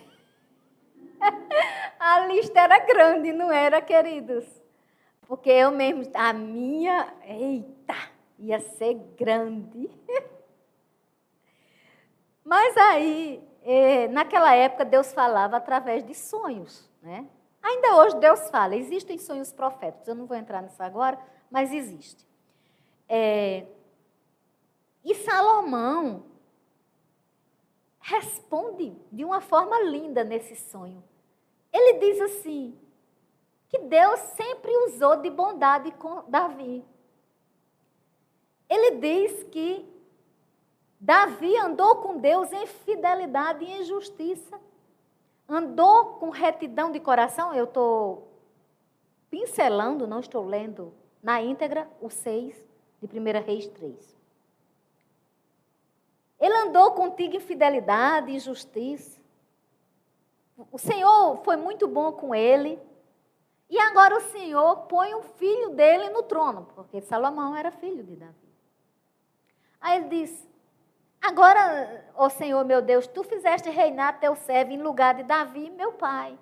[2.01, 4.47] a lista era grande, não era, queridos?
[5.29, 7.95] Porque eu mesmo, a minha, eita,
[8.39, 9.91] ia ser grande.
[12.45, 17.27] Mas aí, eh, naquela época, Deus falava através de sonhos, né?
[17.63, 21.19] Ainda hoje Deus fala, existem sonhos proféticos, eu não vou entrar nisso agora,
[21.51, 22.29] mas existe.
[23.09, 23.65] É,
[25.03, 26.27] e Salomão
[28.01, 31.03] responde de uma forma linda nesse sonho.
[31.73, 32.79] Ele diz assim:
[33.75, 36.85] que Deus sempre usou de bondade com Davi.
[38.69, 39.87] Ele diz que
[41.01, 44.59] Davi andou com Deus em fidelidade e em justiça.
[45.49, 47.53] Andou com retidão de coração.
[47.53, 48.29] Eu estou
[49.31, 52.67] pincelando, não estou lendo na íntegra o 6
[53.03, 54.17] de 1 Reis 3.
[56.41, 59.21] Ele andou contigo em fidelidade e justiça.
[60.71, 62.81] O Senhor foi muito bom com ele.
[63.69, 68.15] E agora o Senhor põe o filho dele no trono, porque Salomão era filho de
[68.15, 68.44] Davi.
[69.85, 70.49] Aí ele diz:
[71.21, 75.93] Agora, ó Senhor meu Deus, tu fizeste reinar teu servo em lugar de Davi, meu
[75.93, 76.39] pai.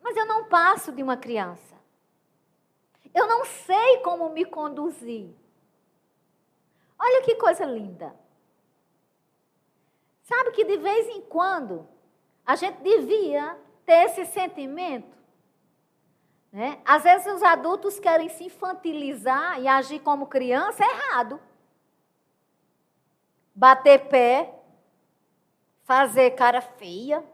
[0.00, 1.76] Mas eu não passo de uma criança.
[3.14, 5.28] Eu não sei como me conduzir.
[6.98, 8.16] Olha que coisa linda.
[10.22, 11.86] Sabe que de vez em quando
[12.46, 15.14] a gente devia ter esse sentimento.
[16.50, 16.80] Né?
[16.82, 21.38] Às vezes os adultos querem se infantilizar e agir como criança, é errado.
[23.56, 24.54] Bater pé,
[25.84, 27.24] fazer cara feia,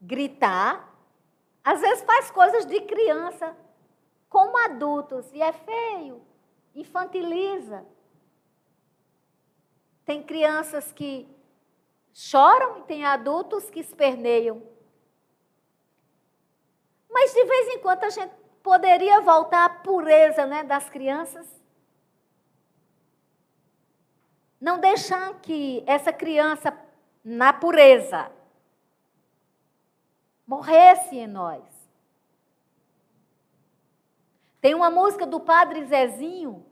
[0.00, 0.94] gritar.
[1.64, 3.56] Às vezes faz coisas de criança
[4.28, 6.22] como adultos, e é feio,
[6.74, 7.84] infantiliza.
[10.04, 11.28] Tem crianças que
[12.14, 14.62] choram e tem adultos que esperneiam.
[17.10, 21.57] Mas de vez em quando a gente poderia voltar à pureza né, das crianças.
[24.60, 26.76] Não deixar que essa criança,
[27.24, 28.30] na pureza,
[30.46, 31.62] morresse em nós.
[34.60, 36.64] Tem uma música do Padre Zezinho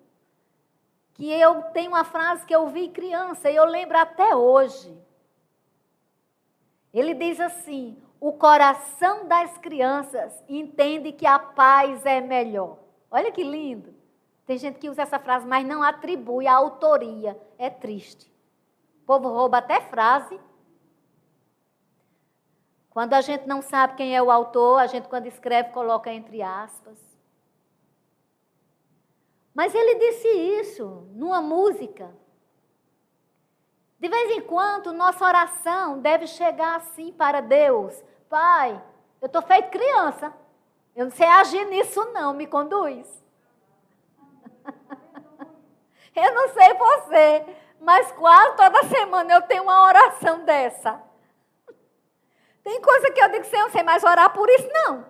[1.14, 4.96] que eu tenho uma frase que eu vi criança e eu lembro até hoje.
[6.92, 12.79] Ele diz assim: o coração das crianças entende que a paz é melhor.
[13.11, 13.94] Olha que lindo.
[14.47, 17.39] Tem gente que usa essa frase, mas não atribui a autoria.
[17.59, 18.33] É triste.
[19.03, 20.41] O povo rouba até frase.
[22.91, 26.41] Quando a gente não sabe quem é o autor, a gente, quando escreve, coloca entre
[26.43, 26.97] aspas.
[29.53, 32.15] Mas ele disse isso numa música.
[33.99, 38.81] De vez em quando, nossa oração deve chegar assim para Deus: Pai,
[39.21, 40.33] eu estou feito criança.
[40.95, 43.26] Eu não sei agir nisso, não, me conduz.
[46.20, 47.46] Eu não sei você,
[47.81, 51.00] mas quase toda semana eu tenho uma oração dessa.
[52.64, 55.07] Tem coisa que eu digo, Senhor, eu sei mais orar por isso, não.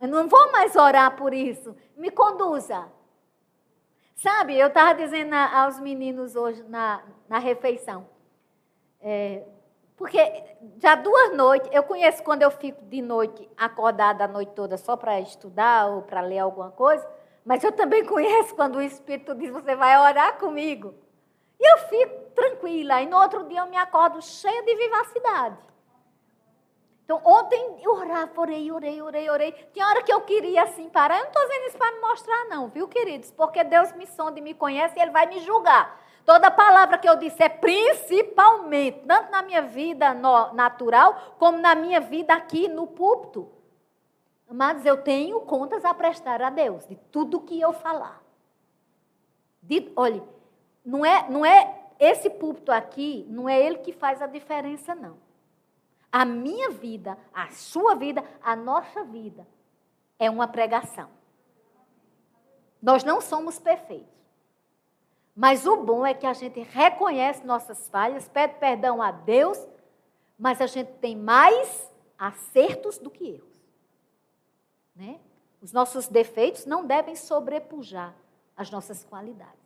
[0.00, 1.74] Eu não vou mais orar por isso.
[1.96, 2.86] Me conduza.
[4.14, 8.06] Sabe, eu estava dizendo aos meninos hoje na, na refeição.
[9.00, 9.42] É,
[9.96, 10.18] porque
[10.78, 14.96] já duas noites, eu conheço quando eu fico de noite acordada a noite toda só
[14.96, 17.06] para estudar ou para ler alguma coisa,
[17.44, 20.94] mas eu também conheço quando o Espírito diz: Você vai orar comigo.
[21.60, 23.02] E eu fico tranquila.
[23.02, 25.58] E no outro dia eu me acordo cheia de vivacidade.
[27.04, 29.52] Então, ontem eu orava, orei, orei, orei, orei.
[29.74, 31.18] Tinha hora que eu queria assim parar.
[31.18, 33.30] Eu não estou dizendo isso para me mostrar, não, viu, queridos?
[33.30, 36.00] Porque Deus me sonda e me conhece e Ele vai me julgar.
[36.24, 42.32] Toda palavra que eu disser, principalmente, tanto na minha vida natural, como na minha vida
[42.32, 43.52] aqui no púlpito.
[44.48, 48.22] Amados, eu tenho contas a prestar a Deus de tudo que eu falar.
[49.62, 50.22] De, olha,
[50.84, 55.16] não é, não é esse púlpito aqui, não é ele que faz a diferença, não.
[56.12, 59.46] A minha vida, a sua vida, a nossa vida
[60.18, 61.08] é uma pregação.
[62.80, 64.14] Nós não somos perfeitos.
[65.34, 69.58] Mas o bom é que a gente reconhece nossas falhas, pede perdão a Deus,
[70.38, 73.53] mas a gente tem mais acertos do que erros.
[74.94, 75.18] Né?
[75.60, 78.14] Os nossos defeitos não devem sobrepujar
[78.56, 79.64] as nossas qualidades.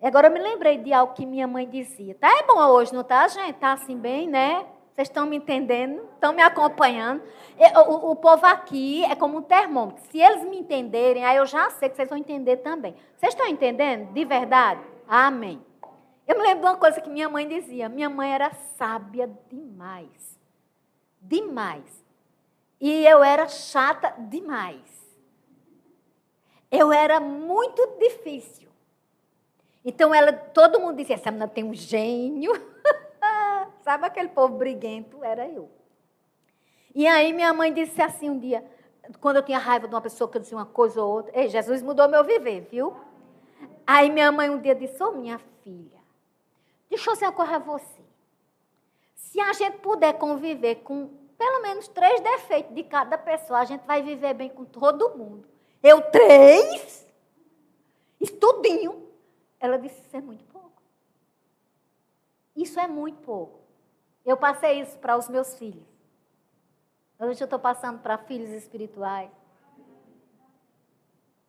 [0.00, 2.14] Agora eu me lembrei de algo que minha mãe dizia.
[2.16, 3.54] Tá é bom hoje, não tá, gente?
[3.54, 4.66] Tá assim bem, né?
[4.94, 6.02] Vocês estão me entendendo?
[6.14, 7.22] Estão me acompanhando?
[7.88, 10.02] O, o, povo aqui é como um termômetro.
[10.10, 12.94] Se eles me entenderem, aí eu já sei que vocês vão entender também.
[13.16, 14.12] Vocês estão entendendo?
[14.12, 14.82] De verdade?
[15.08, 15.64] Amém.
[16.26, 17.88] Eu me lembro de uma coisa que minha mãe dizia.
[17.88, 20.38] Minha mãe era sábia demais.
[21.20, 22.01] Demais.
[22.82, 24.82] E eu era chata demais.
[26.68, 28.68] Eu era muito difícil.
[29.84, 32.50] Então ela, todo mundo dizia, essa menina tem um gênio.
[33.82, 35.22] Sabe aquele povo briguento?
[35.22, 35.70] Era eu.
[36.92, 38.64] E aí minha mãe disse assim um dia,
[39.20, 41.48] quando eu tinha raiva de uma pessoa que eu dizia uma coisa ou outra, Ei,
[41.48, 42.96] Jesus mudou meu viver, viu?
[43.86, 46.00] Aí minha mãe um dia disse, ô oh, minha filha,
[46.90, 48.02] deixa eu dizer uma a você.
[49.14, 53.86] Se a gente puder conviver com pelo menos três defeitos de cada pessoa, a gente
[53.86, 55.48] vai viver bem com todo mundo.
[55.82, 57.06] Eu, três?
[58.20, 59.08] Estudinho.
[59.58, 60.82] Ela disse, isso é muito pouco.
[62.54, 63.60] Isso é muito pouco.
[64.24, 65.84] Eu passei isso para os meus filhos.
[67.18, 69.30] Hoje eu estou passando para filhos espirituais.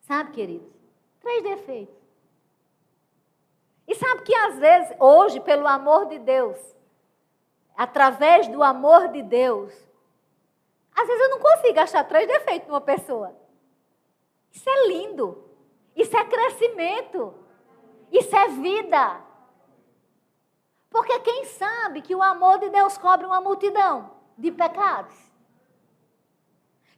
[0.02, 0.72] Sabe, queridos?
[1.20, 1.96] Três defeitos.
[3.88, 6.58] E sabe que às vezes, hoje, pelo amor de Deus,
[7.76, 9.74] através do amor de Deus,
[10.96, 13.36] às vezes eu não consigo achar três defeitos numa pessoa.
[14.52, 15.44] Isso é lindo.
[15.96, 17.34] Isso é crescimento.
[18.12, 19.22] Isso é vida.
[20.90, 25.16] Porque quem sabe que o amor de Deus cobre uma multidão de pecados?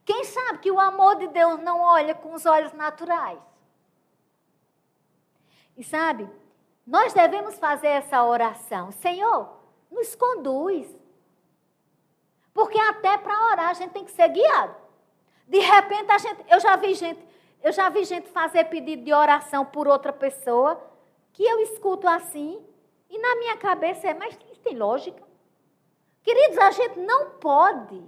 [0.03, 3.39] Quem sabe que o amor de Deus não olha com os olhos naturais?
[5.77, 6.29] E sabe,
[6.85, 8.91] nós devemos fazer essa oração.
[8.91, 9.57] Senhor,
[9.95, 10.87] nos conduz.
[12.53, 14.75] Porque até para orar a gente tem que ser guiado.
[15.47, 17.27] De repente a gente, eu já vi gente,
[17.63, 20.81] eu já vi gente fazer pedido de oração por outra pessoa
[21.33, 22.63] que eu escuto assim
[23.09, 25.23] e na minha cabeça é, mas isso tem lógica?
[26.23, 28.03] Queridos, a gente não pode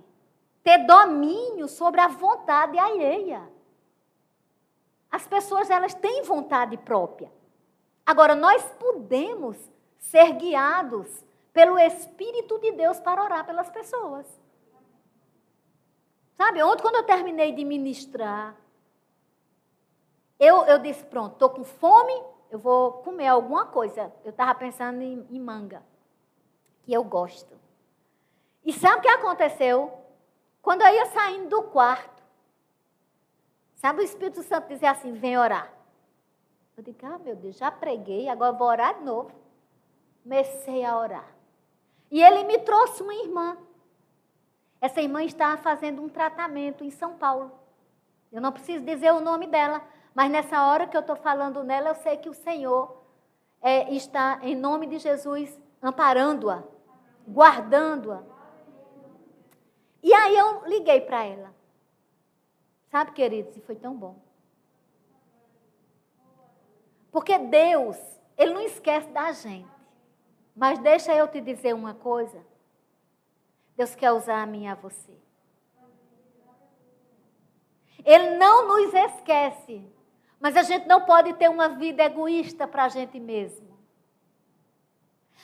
[0.63, 3.41] ter domínio sobre a vontade alheia.
[5.09, 7.31] As pessoas, elas têm vontade própria.
[8.05, 9.57] Agora, nós podemos
[9.99, 11.07] ser guiados
[11.57, 14.27] pelo Espírito de Deus para orar pelas pessoas.
[16.35, 18.55] Sabe, ontem, quando eu terminei de ministrar,
[20.39, 22.13] eu, eu disse: pronto, estou com fome,
[22.51, 24.13] eu vou comer alguma coisa.
[24.23, 25.81] Eu estava pensando em, em, manga,
[26.83, 27.59] que eu gosto.
[28.63, 29.91] E sabe o que aconteceu?
[30.61, 32.21] Quando eu ia saindo do quarto,
[33.77, 35.73] sabe o Espírito Santo dizer assim: vem orar.
[36.77, 39.31] Eu digo, ah, meu Deus, já preguei, agora vou orar de novo.
[40.21, 41.36] Comecei a orar.
[42.09, 43.57] E ele me trouxe uma irmã.
[44.79, 47.51] Essa irmã estava fazendo um tratamento em São Paulo.
[48.31, 49.81] Eu não preciso dizer o nome dela,
[50.13, 53.03] mas nessa hora que eu estou falando nela, eu sei que o Senhor
[53.61, 56.63] é, está, em nome de Jesus, amparando-a,
[57.27, 58.23] guardando-a.
[60.03, 61.53] E aí eu liguei para ela.
[62.89, 64.15] Sabe, queridos, e foi tão bom.
[67.11, 67.97] Porque Deus,
[68.37, 69.76] Ele não esquece da gente.
[70.57, 72.43] Mas deixa eu te dizer uma coisa.
[73.75, 75.13] Deus quer usar a mim e a você.
[78.03, 79.85] Ele não nos esquece.
[80.39, 83.77] Mas a gente não pode ter uma vida egoísta para a gente mesmo.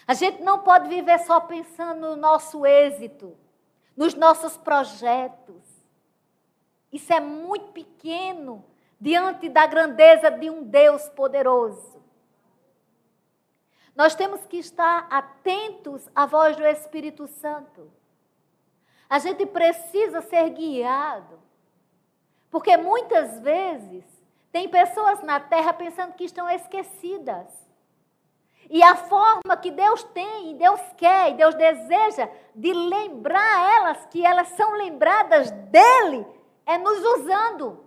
[0.08, 3.38] A gente não pode viver só pensando no nosso êxito,
[3.96, 5.64] nos nossos projetos.
[6.92, 8.66] Isso é muito pequeno
[9.00, 12.03] diante da grandeza de um Deus poderoso.
[13.96, 17.92] Nós temos que estar atentos à voz do Espírito Santo.
[19.10, 21.40] A gente precisa ser guiado.
[22.50, 24.04] Porque muitas vezes
[24.52, 27.48] tem pessoas na terra pensando que estão esquecidas.
[28.70, 34.26] E a forma que Deus tem, Deus quer e Deus deseja de lembrar elas que
[34.26, 36.26] elas são lembradas dele
[36.66, 37.84] é nos usando.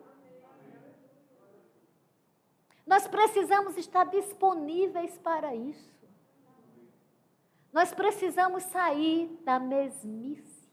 [2.86, 5.95] Nós precisamos estar disponíveis para isso.
[7.76, 10.66] Nós precisamos sair da mesmice.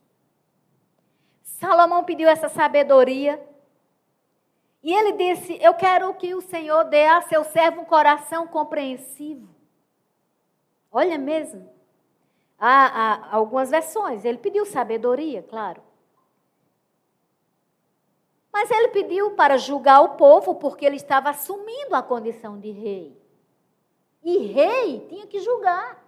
[1.41, 3.45] Salomão pediu essa sabedoria.
[4.82, 9.54] E ele disse: Eu quero que o Senhor dê a seu servo um coração compreensivo.
[10.89, 11.70] Olha mesmo.
[12.58, 14.24] Há, há algumas versões.
[14.24, 15.84] Ele pediu sabedoria, claro.
[18.49, 23.22] Mas ele pediu para julgar o povo porque ele estava assumindo a condição de rei.
[24.24, 26.03] E rei tinha que julgar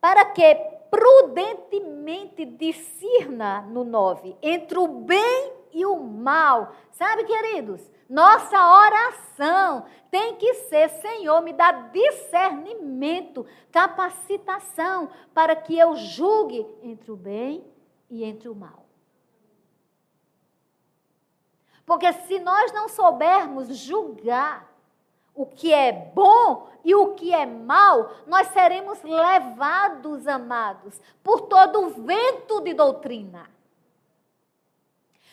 [0.00, 0.54] para que
[0.90, 6.72] prudentemente discirna no 9 entre o bem e o mal.
[6.90, 7.90] Sabe, queridos?
[8.08, 17.10] Nossa oração tem que ser: Senhor, me dá discernimento, capacitação para que eu julgue entre
[17.10, 17.64] o bem
[18.08, 18.86] e entre o mal.
[21.84, 24.68] Porque se nós não soubermos julgar
[25.38, 31.80] o que é bom e o que é mal, nós seremos levados, amados, por todo
[31.80, 33.48] o vento de doutrina.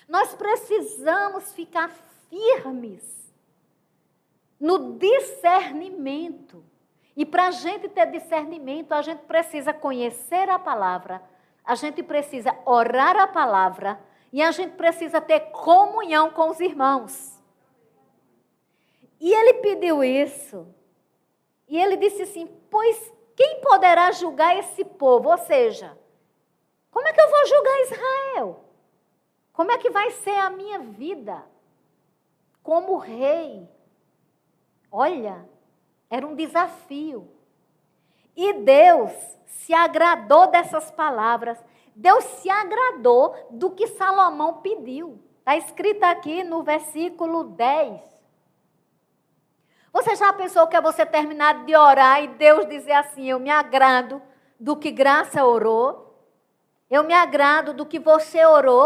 [0.07, 1.89] Nós precisamos ficar
[2.29, 3.33] firmes
[4.59, 6.63] no discernimento.
[7.17, 11.19] E para a gente ter discernimento, a gente precisa conhecer a palavra,
[11.63, 13.99] a gente precisa orar a palavra
[14.31, 17.34] e a gente precisa ter comunhão com os irmãos.
[19.25, 20.67] E ele pediu isso.
[21.67, 25.31] E ele disse assim: Pois quem poderá julgar esse povo?
[25.31, 25.97] Ou seja,
[26.91, 28.59] como é que eu vou julgar Israel?
[29.51, 31.43] Como é que vai ser a minha vida
[32.61, 33.67] como rei?
[34.91, 35.49] Olha,
[36.07, 37.27] era um desafio.
[38.35, 39.11] E Deus
[39.47, 41.57] se agradou dessas palavras.
[41.95, 45.19] Deus se agradou do que Salomão pediu.
[45.39, 48.14] Está escrito aqui no versículo 10.
[49.95, 53.49] Você já pensou que é você terminar de orar e Deus dizer assim: Eu me
[53.49, 54.21] agrado
[54.59, 56.19] do que Graça orou?
[56.89, 58.85] Eu me agrado do que você orou?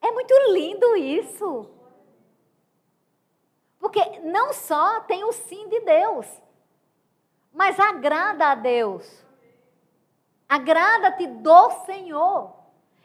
[0.00, 1.68] É muito lindo isso.
[3.80, 6.28] Porque não só tem o sim de Deus,
[7.52, 9.26] mas agrada a Deus.
[10.48, 12.54] Agrada-te do Senhor.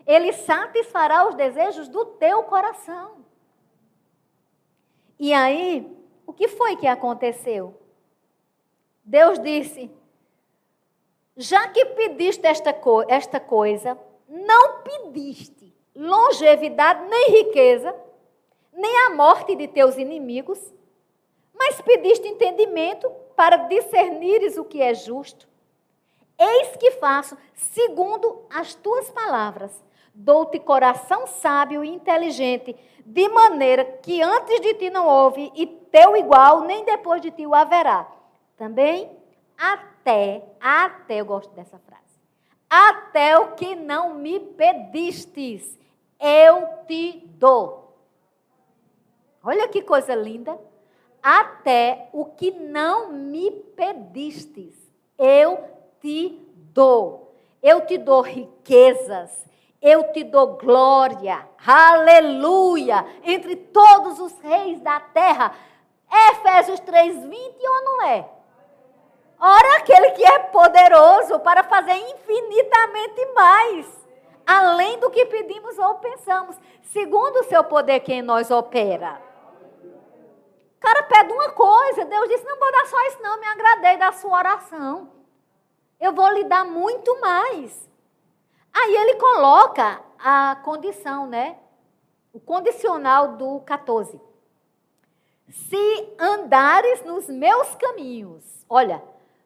[0.05, 3.18] Ele satisfará os desejos do teu coração.
[5.19, 5.85] E aí,
[6.25, 7.75] o que foi que aconteceu?
[9.03, 9.91] Deus disse:
[11.35, 17.93] já que pediste esta, co esta coisa, não pediste longevidade nem riqueza,
[18.71, 20.73] nem a morte de teus inimigos,
[21.53, 25.49] mas pediste entendimento para discernires o que é justo.
[26.37, 29.83] Eis que faço segundo as tuas palavras.
[30.13, 36.15] Dou-te coração sábio e inteligente, de maneira que antes de ti não houve e teu
[36.15, 38.07] igual, nem depois de ti o haverá.
[38.57, 39.09] Também
[39.57, 42.19] até, até, eu gosto dessa frase,
[42.69, 45.77] até o que não me pedistes,
[46.19, 47.97] eu te dou.
[49.43, 50.59] Olha que coisa linda.
[51.21, 54.73] Até o que não me pedistes,
[55.17, 55.63] eu
[55.99, 56.39] te
[56.73, 57.35] dou.
[57.61, 59.45] Eu te dou riquezas,
[59.81, 65.53] eu te dou glória, aleluia, entre todos os reis da terra.
[66.31, 68.29] Efésios 3,20 ou não é?
[69.39, 74.07] Ora, aquele que é poderoso para fazer infinitamente mais,
[74.45, 79.21] além do que pedimos ou pensamos, segundo o seu poder que em nós opera.
[80.75, 83.97] O cara pede uma coisa, Deus disse: Não vou dar só isso, não, me agradei
[83.97, 85.09] da sua oração.
[85.99, 87.88] Eu vou lhe dar muito mais.
[88.73, 91.57] Aí ele coloca a condição, né?
[92.33, 94.19] O condicional do 14.
[95.49, 98.65] Se andares nos meus caminhos.
[98.69, 99.03] Olha,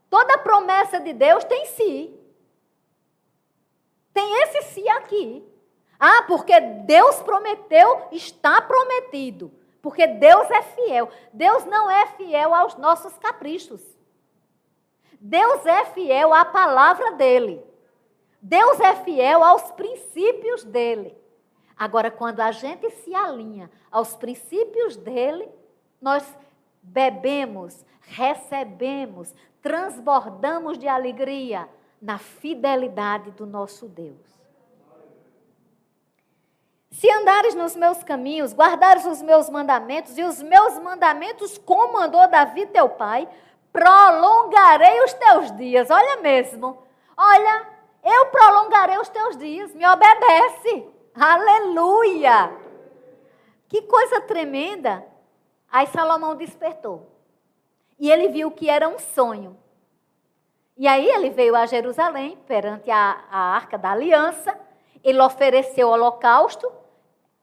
[0.10, 2.20] toda promessa de Deus tem si.
[4.14, 5.44] Tem esse si aqui.
[6.00, 9.52] Ah, porque Deus prometeu, está prometido.
[9.82, 11.10] Porque Deus é fiel.
[11.32, 13.82] Deus não é fiel aos nossos caprichos.
[15.20, 17.64] Deus é fiel à palavra dele.
[18.44, 21.18] Deus é fiel aos princípios dele.
[21.78, 25.50] Agora, quando a gente se alinha aos princípios dele,
[26.02, 26.26] nós
[26.82, 31.70] bebemos, recebemos, transbordamos de alegria
[32.02, 34.20] na fidelidade do nosso Deus.
[36.92, 42.28] Se andares nos meus caminhos, guardares os meus mandamentos, e os meus mandamentos, como mandou
[42.28, 43.26] Davi teu pai,
[43.72, 45.90] prolongarei os teus dias.
[45.90, 46.78] Olha mesmo,
[47.16, 47.73] olha,
[48.04, 49.74] eu prolongarei os teus dias.
[49.74, 50.88] Me obedece.
[51.16, 52.52] Aleluia.
[53.70, 55.06] Que coisa tremenda.
[55.72, 57.10] Aí Salomão despertou.
[57.98, 59.58] E ele viu que era um sonho.
[60.76, 64.60] E aí ele veio a Jerusalém, perante a, a arca da aliança.
[65.04, 66.72] Ele ofereceu holocausto,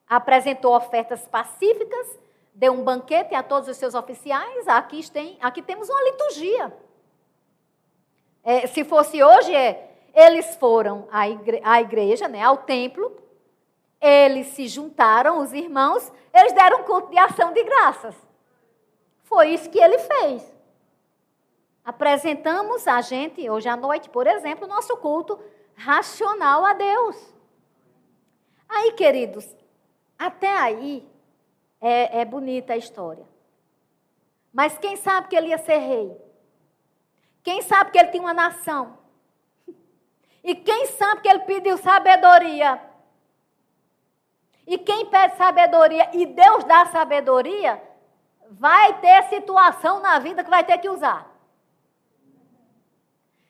[0.06, 2.18] apresentou ofertas pacíficas,
[2.54, 4.66] deu um banquete a todos os seus oficiais.
[4.68, 6.72] Aqui, tem, aqui temos uma liturgia.
[8.42, 13.16] É, se fosse hoje, é, eles foram à, igre à igreja, né, ao templo,
[14.00, 18.14] eles se juntaram, os irmãos, eles deram um culto de ação de graças.
[19.24, 20.54] Foi isso que ele fez.
[21.84, 25.38] Apresentamos a gente, hoje à noite, por exemplo, nosso culto
[25.74, 27.16] racional a Deus.
[28.68, 29.56] Aí, queridos,
[30.18, 31.06] até aí
[31.80, 33.26] é, é bonita a história.
[34.52, 36.16] Mas quem sabe que ele ia ser rei?
[37.42, 38.99] Quem sabe que ele tinha uma nação?
[40.42, 42.80] E quem sabe que ele pediu sabedoria?
[44.66, 47.82] E quem pede sabedoria e Deus dá sabedoria,
[48.50, 51.28] vai ter situação na vida que vai ter que usar.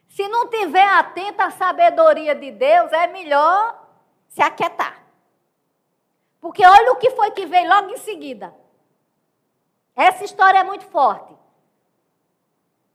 [0.09, 3.87] Se não tiver atento à sabedoria de Deus, é melhor
[4.29, 5.01] se aquietar.
[6.41, 8.55] Porque olha o que foi que veio logo em seguida.
[9.95, 11.37] Essa história é muito forte.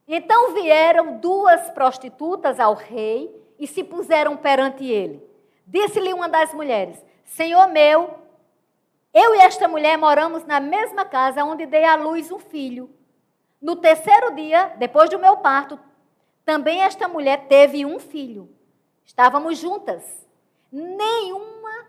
[0.08, 5.22] Então vieram duas prostitutas ao rei e se puseram perante ele.
[5.66, 8.20] Disse-lhe uma das mulheres: Senhor meu,
[9.14, 12.90] eu e esta mulher moramos na mesma casa onde dei à luz um filho.
[13.62, 15.80] No terceiro dia, depois do meu parto,
[16.44, 18.50] também esta mulher teve um filho.
[19.06, 20.28] Estávamos juntas.
[20.72, 21.88] Nenhuma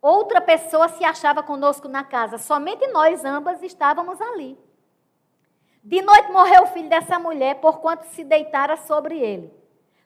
[0.00, 4.58] outra pessoa se achava conosco na casa, somente nós ambas estávamos ali.
[5.82, 9.59] De noite morreu o filho dessa mulher, porquanto se deitara sobre ele.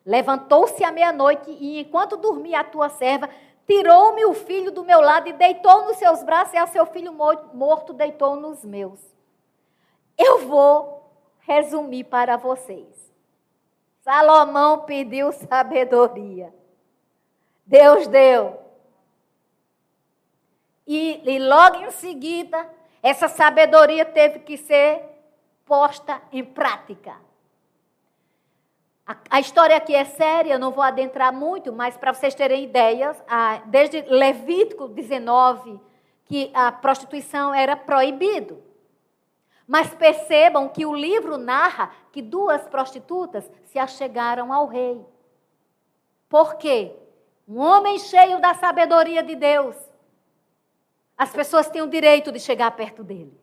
[0.04, 3.28] Levantou-se à meia-noite e, enquanto dormia a tua serva,
[3.66, 7.12] tirou-me o filho do meu lado e deitou nos seus braços, e a seu filho
[7.12, 9.00] morto deitou nos meus.
[10.18, 13.12] Eu vou resumir para vocês.
[14.02, 16.54] Salomão pediu sabedoria.
[17.64, 18.60] Deus deu.
[20.86, 22.68] E, e logo em seguida,
[23.02, 25.02] essa sabedoria teve que ser
[25.64, 27.16] posta em prática.
[29.06, 32.64] A, a, história aqui é séria, eu não vou adentrar muito, mas para vocês terem
[32.64, 35.78] ideias, a, desde Levítico 19,
[36.24, 38.62] que a prostituição era proibido.
[39.66, 45.04] Mas percebam que o livro narra que duas prostitutas se achegaram ao rei.
[46.28, 46.96] Por quê?
[47.46, 49.76] Um homem cheio da sabedoria de Deus.
[51.16, 53.38] As pessoas têm o direito de chegar perto dele.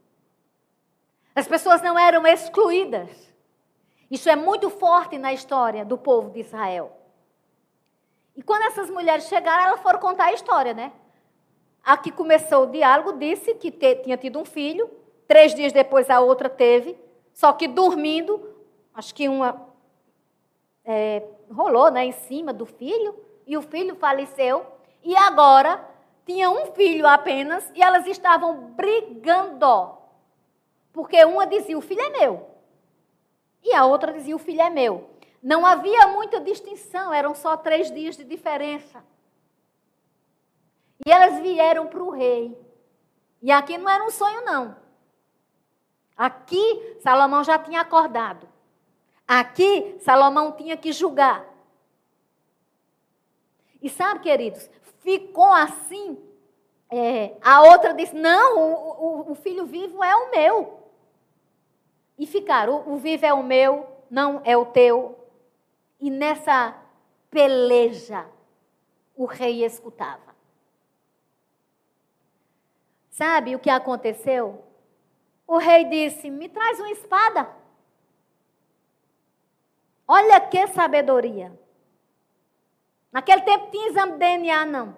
[1.36, 3.31] As pessoas não eram excluídas.
[4.12, 6.91] Isso é muito forte na história do povo de Israel.
[8.36, 10.91] E quando essas mulheres chegaram, elas foram contar a história, né?
[11.82, 14.91] A que começou o diálogo disse que te, tinha tido um filho,
[15.26, 16.99] três dias depois a outra teve,
[17.34, 18.53] só que dormindo,
[18.93, 19.66] acho que uma
[20.84, 24.66] é, rolou né, em cima do filho, e o filho faleceu,
[25.01, 25.88] e agora
[26.26, 29.97] tinha um filho apenas, e elas estavam brigando,
[30.91, 32.51] porque uma dizia: o filho é meu.
[33.64, 35.09] E a outra dizia: o filho é meu.
[35.41, 39.03] Não havia muita distinção, eram só três dias de diferença.
[41.05, 42.55] E elas vieram para o rei.
[43.41, 44.76] E aqui não era um sonho, não.
[46.16, 48.47] Aqui Salomão já tinha acordado.
[49.28, 51.43] Aqui Salomão tinha que julgar.
[53.82, 56.22] E sabe, queridos, ficou assim.
[56.88, 60.81] É, a outra disse: Não, o, o, o filho vivo é o meu
[62.22, 62.88] e ficaram.
[62.88, 65.28] O, vivo é o meu, não é o teu.
[66.00, 66.80] E nessa
[67.32, 68.30] peleja,
[69.16, 70.36] o rei escutava.
[73.10, 74.64] Sabe o que aconteceu?
[75.48, 77.50] O rei disse: Me traz uma espada.
[80.08, 81.60] Olha que sabedoria.
[83.12, 84.96] Naquele tempo tinha exame de DNA, não.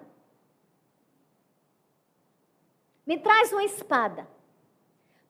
[3.06, 4.33] Me traz uma espada.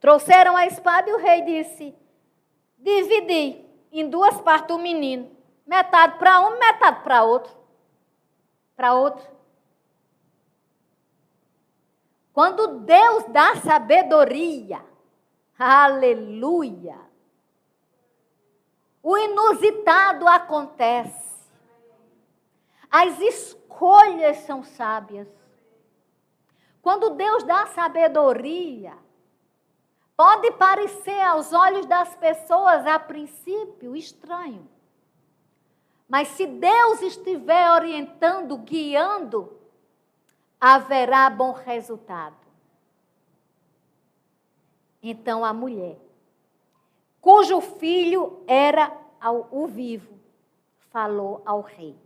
[0.04, 1.96] Trouxeram a espada e o rei disse:
[2.76, 5.34] Dividi em duas partes o menino.
[5.66, 7.50] Metade para um, metade para outro.
[8.76, 9.26] Para outro.
[12.34, 14.84] Quando Deus dá sabedoria,
[15.58, 16.98] aleluia,
[19.02, 21.48] o inusitado acontece.
[22.90, 25.28] As escolhas são sábias.
[26.82, 29.02] Quando Deus dá sabedoria,
[30.16, 34.68] Pode parecer aos olhos das pessoas, a princípio, estranho.
[36.08, 39.58] Mas se Deus estiver orientando, guiando,
[40.60, 42.36] haverá bom resultado.
[45.02, 45.98] Então a mulher,
[47.20, 48.96] cujo filho era
[49.50, 50.14] o vivo,
[50.90, 51.96] falou ao rei.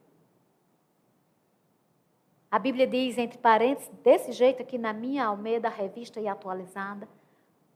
[2.50, 7.06] A Bíblia diz, entre parênteses, desse jeito aqui na minha Almeida, revista e atualizada,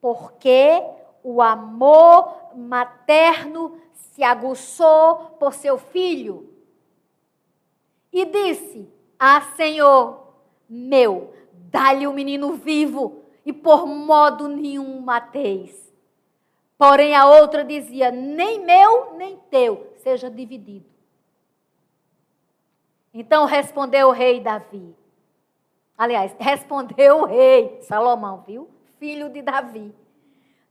[0.03, 0.83] porque
[1.23, 6.53] o amor materno se aguçou por seu filho.
[8.13, 10.35] E disse: Ah, Senhor
[10.69, 15.95] meu, dá-lhe o menino vivo, e por modo nenhum mateis.
[16.77, 20.91] Porém a outra dizia: Nem meu, nem teu, seja dividido.
[23.15, 24.97] Então respondeu o rei Davi.
[25.97, 28.72] Aliás, respondeu o rei Salomão, viu?
[29.03, 29.93] Filho de Davi.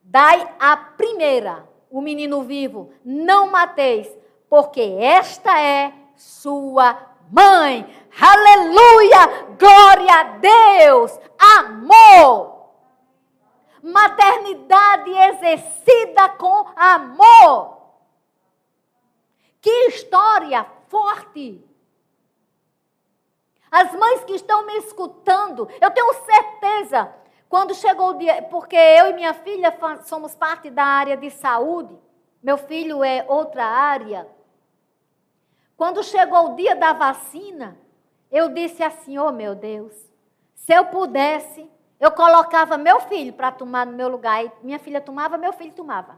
[0.01, 4.07] Dai a primeira, o menino vivo, não mateis,
[4.49, 6.97] porque esta é sua
[7.29, 7.85] mãe.
[8.17, 9.27] Aleluia!
[9.59, 11.19] Glória a Deus!
[11.57, 12.71] Amor!
[13.83, 17.81] Maternidade exercida com amor.
[19.59, 21.61] Que história forte!
[23.69, 27.13] As mães que estão me escutando, eu tenho certeza,
[27.51, 31.93] quando chegou o dia, porque eu e minha filha somos parte da área de saúde,
[32.41, 34.25] meu filho é outra área.
[35.75, 37.77] Quando chegou o dia da vacina,
[38.31, 39.93] eu disse assim: Oh meu Deus,
[40.55, 44.45] se eu pudesse, eu colocava meu filho para tomar no meu lugar.
[44.45, 46.17] E minha filha tomava, meu filho tomava.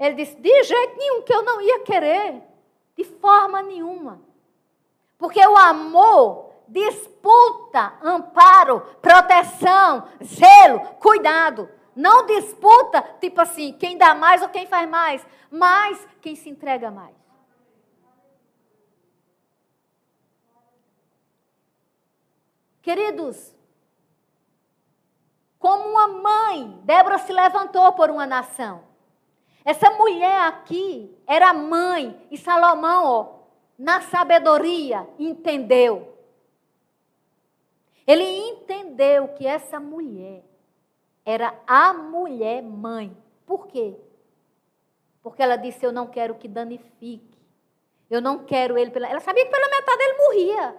[0.00, 2.42] Ele disse: De jeito nenhum, que eu não ia querer,
[2.96, 4.20] de forma nenhuma.
[5.16, 11.68] Porque o amor disputa amparo, proteção, zelo, cuidado.
[11.94, 16.90] Não disputa, tipo assim, quem dá mais ou quem faz mais, mas quem se entrega
[16.90, 17.16] mais.
[22.82, 23.52] Queridos,
[25.58, 28.84] como uma mãe, Débora se levantou por uma nação.
[29.64, 33.36] Essa mulher aqui era mãe, e Salomão, ó,
[33.76, 36.15] na sabedoria, entendeu.
[38.06, 40.44] Ele entendeu que essa mulher
[41.24, 43.16] era a mulher mãe.
[43.44, 43.96] Por quê?
[45.22, 47.36] Porque ela disse: Eu não quero que danifique.
[48.08, 49.08] Eu não quero ele pela.
[49.08, 50.76] Ela sabia que pela metade ele morria.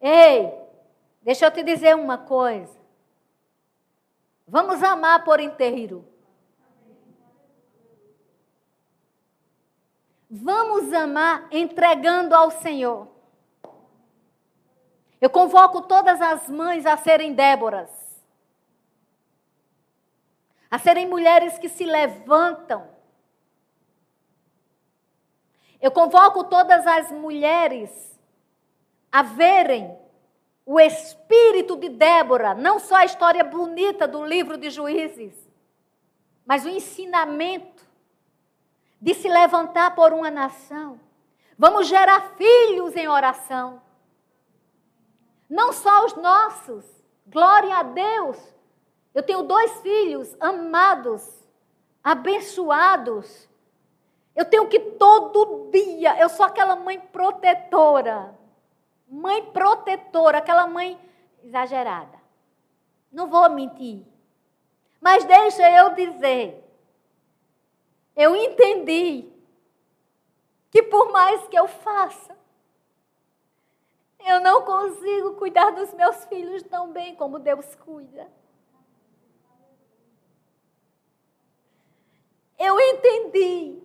[0.00, 0.54] Ei,
[1.20, 2.78] deixa eu te dizer uma coisa.
[4.46, 6.04] Vamos amar por inteiro.
[10.30, 13.09] Vamos amar entregando ao Senhor.
[15.20, 17.90] Eu convoco todas as mães a serem Déboras,
[20.70, 22.88] a serem mulheres que se levantam.
[25.80, 28.18] Eu convoco todas as mulheres
[29.12, 29.98] a verem
[30.64, 35.34] o espírito de Débora, não só a história bonita do livro de Juízes,
[36.46, 37.84] mas o ensinamento
[39.00, 41.00] de se levantar por uma nação.
[41.58, 43.82] Vamos gerar filhos em oração.
[45.50, 46.84] Não só os nossos.
[47.26, 48.38] Glória a Deus.
[49.12, 51.28] Eu tenho dois filhos amados,
[52.02, 53.48] abençoados.
[54.36, 58.38] Eu tenho que todo dia, eu sou aquela mãe protetora.
[59.08, 60.96] Mãe protetora, aquela mãe
[61.42, 62.16] exagerada.
[63.10, 64.06] Não vou mentir.
[65.00, 66.62] Mas deixa eu dizer,
[68.14, 69.28] eu entendi
[70.70, 72.36] que por mais que eu faça,
[74.26, 78.30] eu não consigo cuidar dos meus filhos tão bem como Deus cuida.
[82.58, 83.82] Eu entendi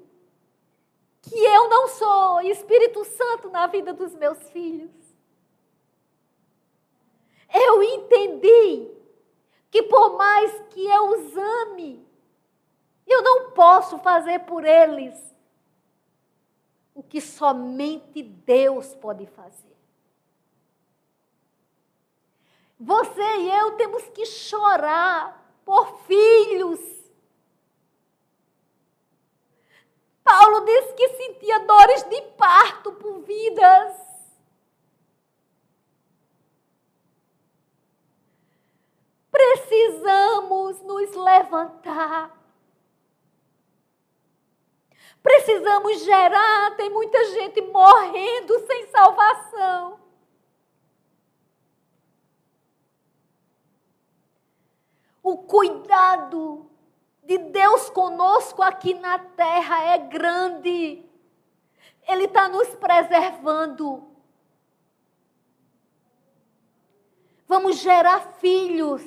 [1.22, 4.92] que eu não sou Espírito Santo na vida dos meus filhos.
[7.54, 8.92] Eu entendi
[9.72, 12.06] que por mais que eu os ame,
[13.08, 15.16] eu não posso fazer por eles
[16.94, 19.75] o que somente Deus pode fazer.
[22.80, 26.80] Você e eu temos que chorar por filhos.
[30.24, 34.06] Paulo disse que sentia dores de parto por vidas.
[39.32, 42.36] Precisamos nos levantar
[45.26, 50.00] Precisamos gerar, tem muita gente morrendo sem salvação.
[55.26, 56.70] O cuidado
[57.24, 61.04] de Deus conosco aqui na terra é grande.
[62.08, 64.08] Ele está nos preservando.
[67.48, 69.02] Vamos gerar filhos.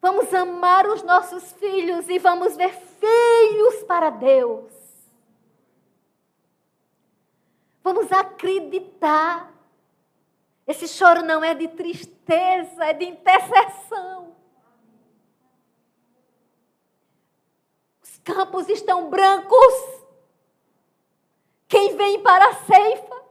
[0.00, 4.70] Vamos amar os nossos filhos e vamos ver filhos para Deus.
[7.82, 9.59] Vamos acreditar.
[10.70, 14.36] Esse choro não é de tristeza, é de intercessão.
[18.00, 19.74] Os campos estão brancos.
[21.66, 23.22] Quem vem para a ceifa?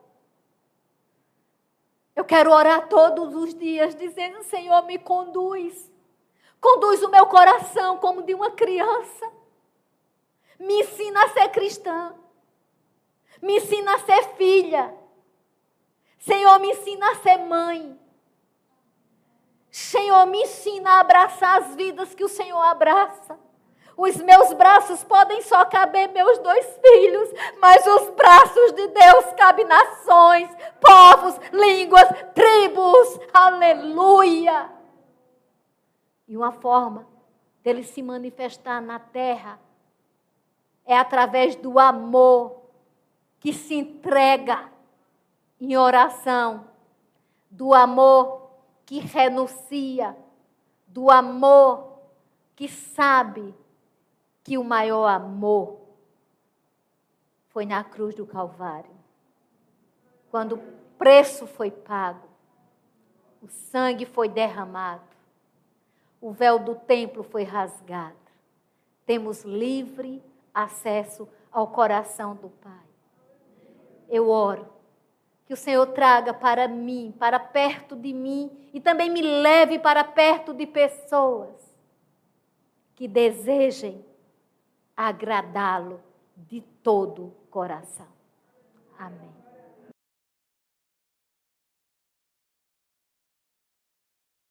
[2.13, 5.89] Eu quero orar todos os dias, dizendo: Senhor, me conduz.
[6.59, 9.31] Conduz o meu coração como de uma criança.
[10.59, 12.13] Me ensina a ser cristã.
[13.41, 14.98] Me ensina a ser filha.
[16.19, 17.97] Senhor, me ensina a ser mãe.
[19.71, 23.39] Senhor, me ensina a abraçar as vidas que o Senhor abraça.
[23.95, 29.65] Os meus braços podem só caber meus dois filhos, mas os braços de Deus cabem
[29.65, 30.49] nações,
[30.79, 33.19] povos, línguas, tribos.
[33.33, 34.69] Aleluia!
[36.27, 37.07] E uma forma
[37.61, 39.59] dele se manifestar na terra
[40.85, 42.61] é através do amor
[43.39, 44.71] que se entrega
[45.59, 46.67] em oração,
[47.49, 48.51] do amor
[48.85, 50.15] que renuncia,
[50.87, 51.99] do amor
[52.55, 53.53] que sabe
[54.43, 55.79] que o maior amor
[57.49, 58.91] foi na cruz do Calvário.
[60.29, 60.63] Quando o
[60.97, 62.27] preço foi pago,
[63.41, 65.03] o sangue foi derramado,
[66.21, 68.15] o véu do templo foi rasgado.
[69.05, 72.89] Temos livre acesso ao coração do Pai
[74.09, 74.67] eu oro.
[75.49, 80.03] Que o Senhor traga para mim, para perto de mim e também me leve para
[80.03, 81.49] perto de pessoas
[82.93, 84.05] que desejem
[84.95, 86.03] agradá-lo
[86.37, 88.05] de todo o coração.
[88.99, 89.38] Amém.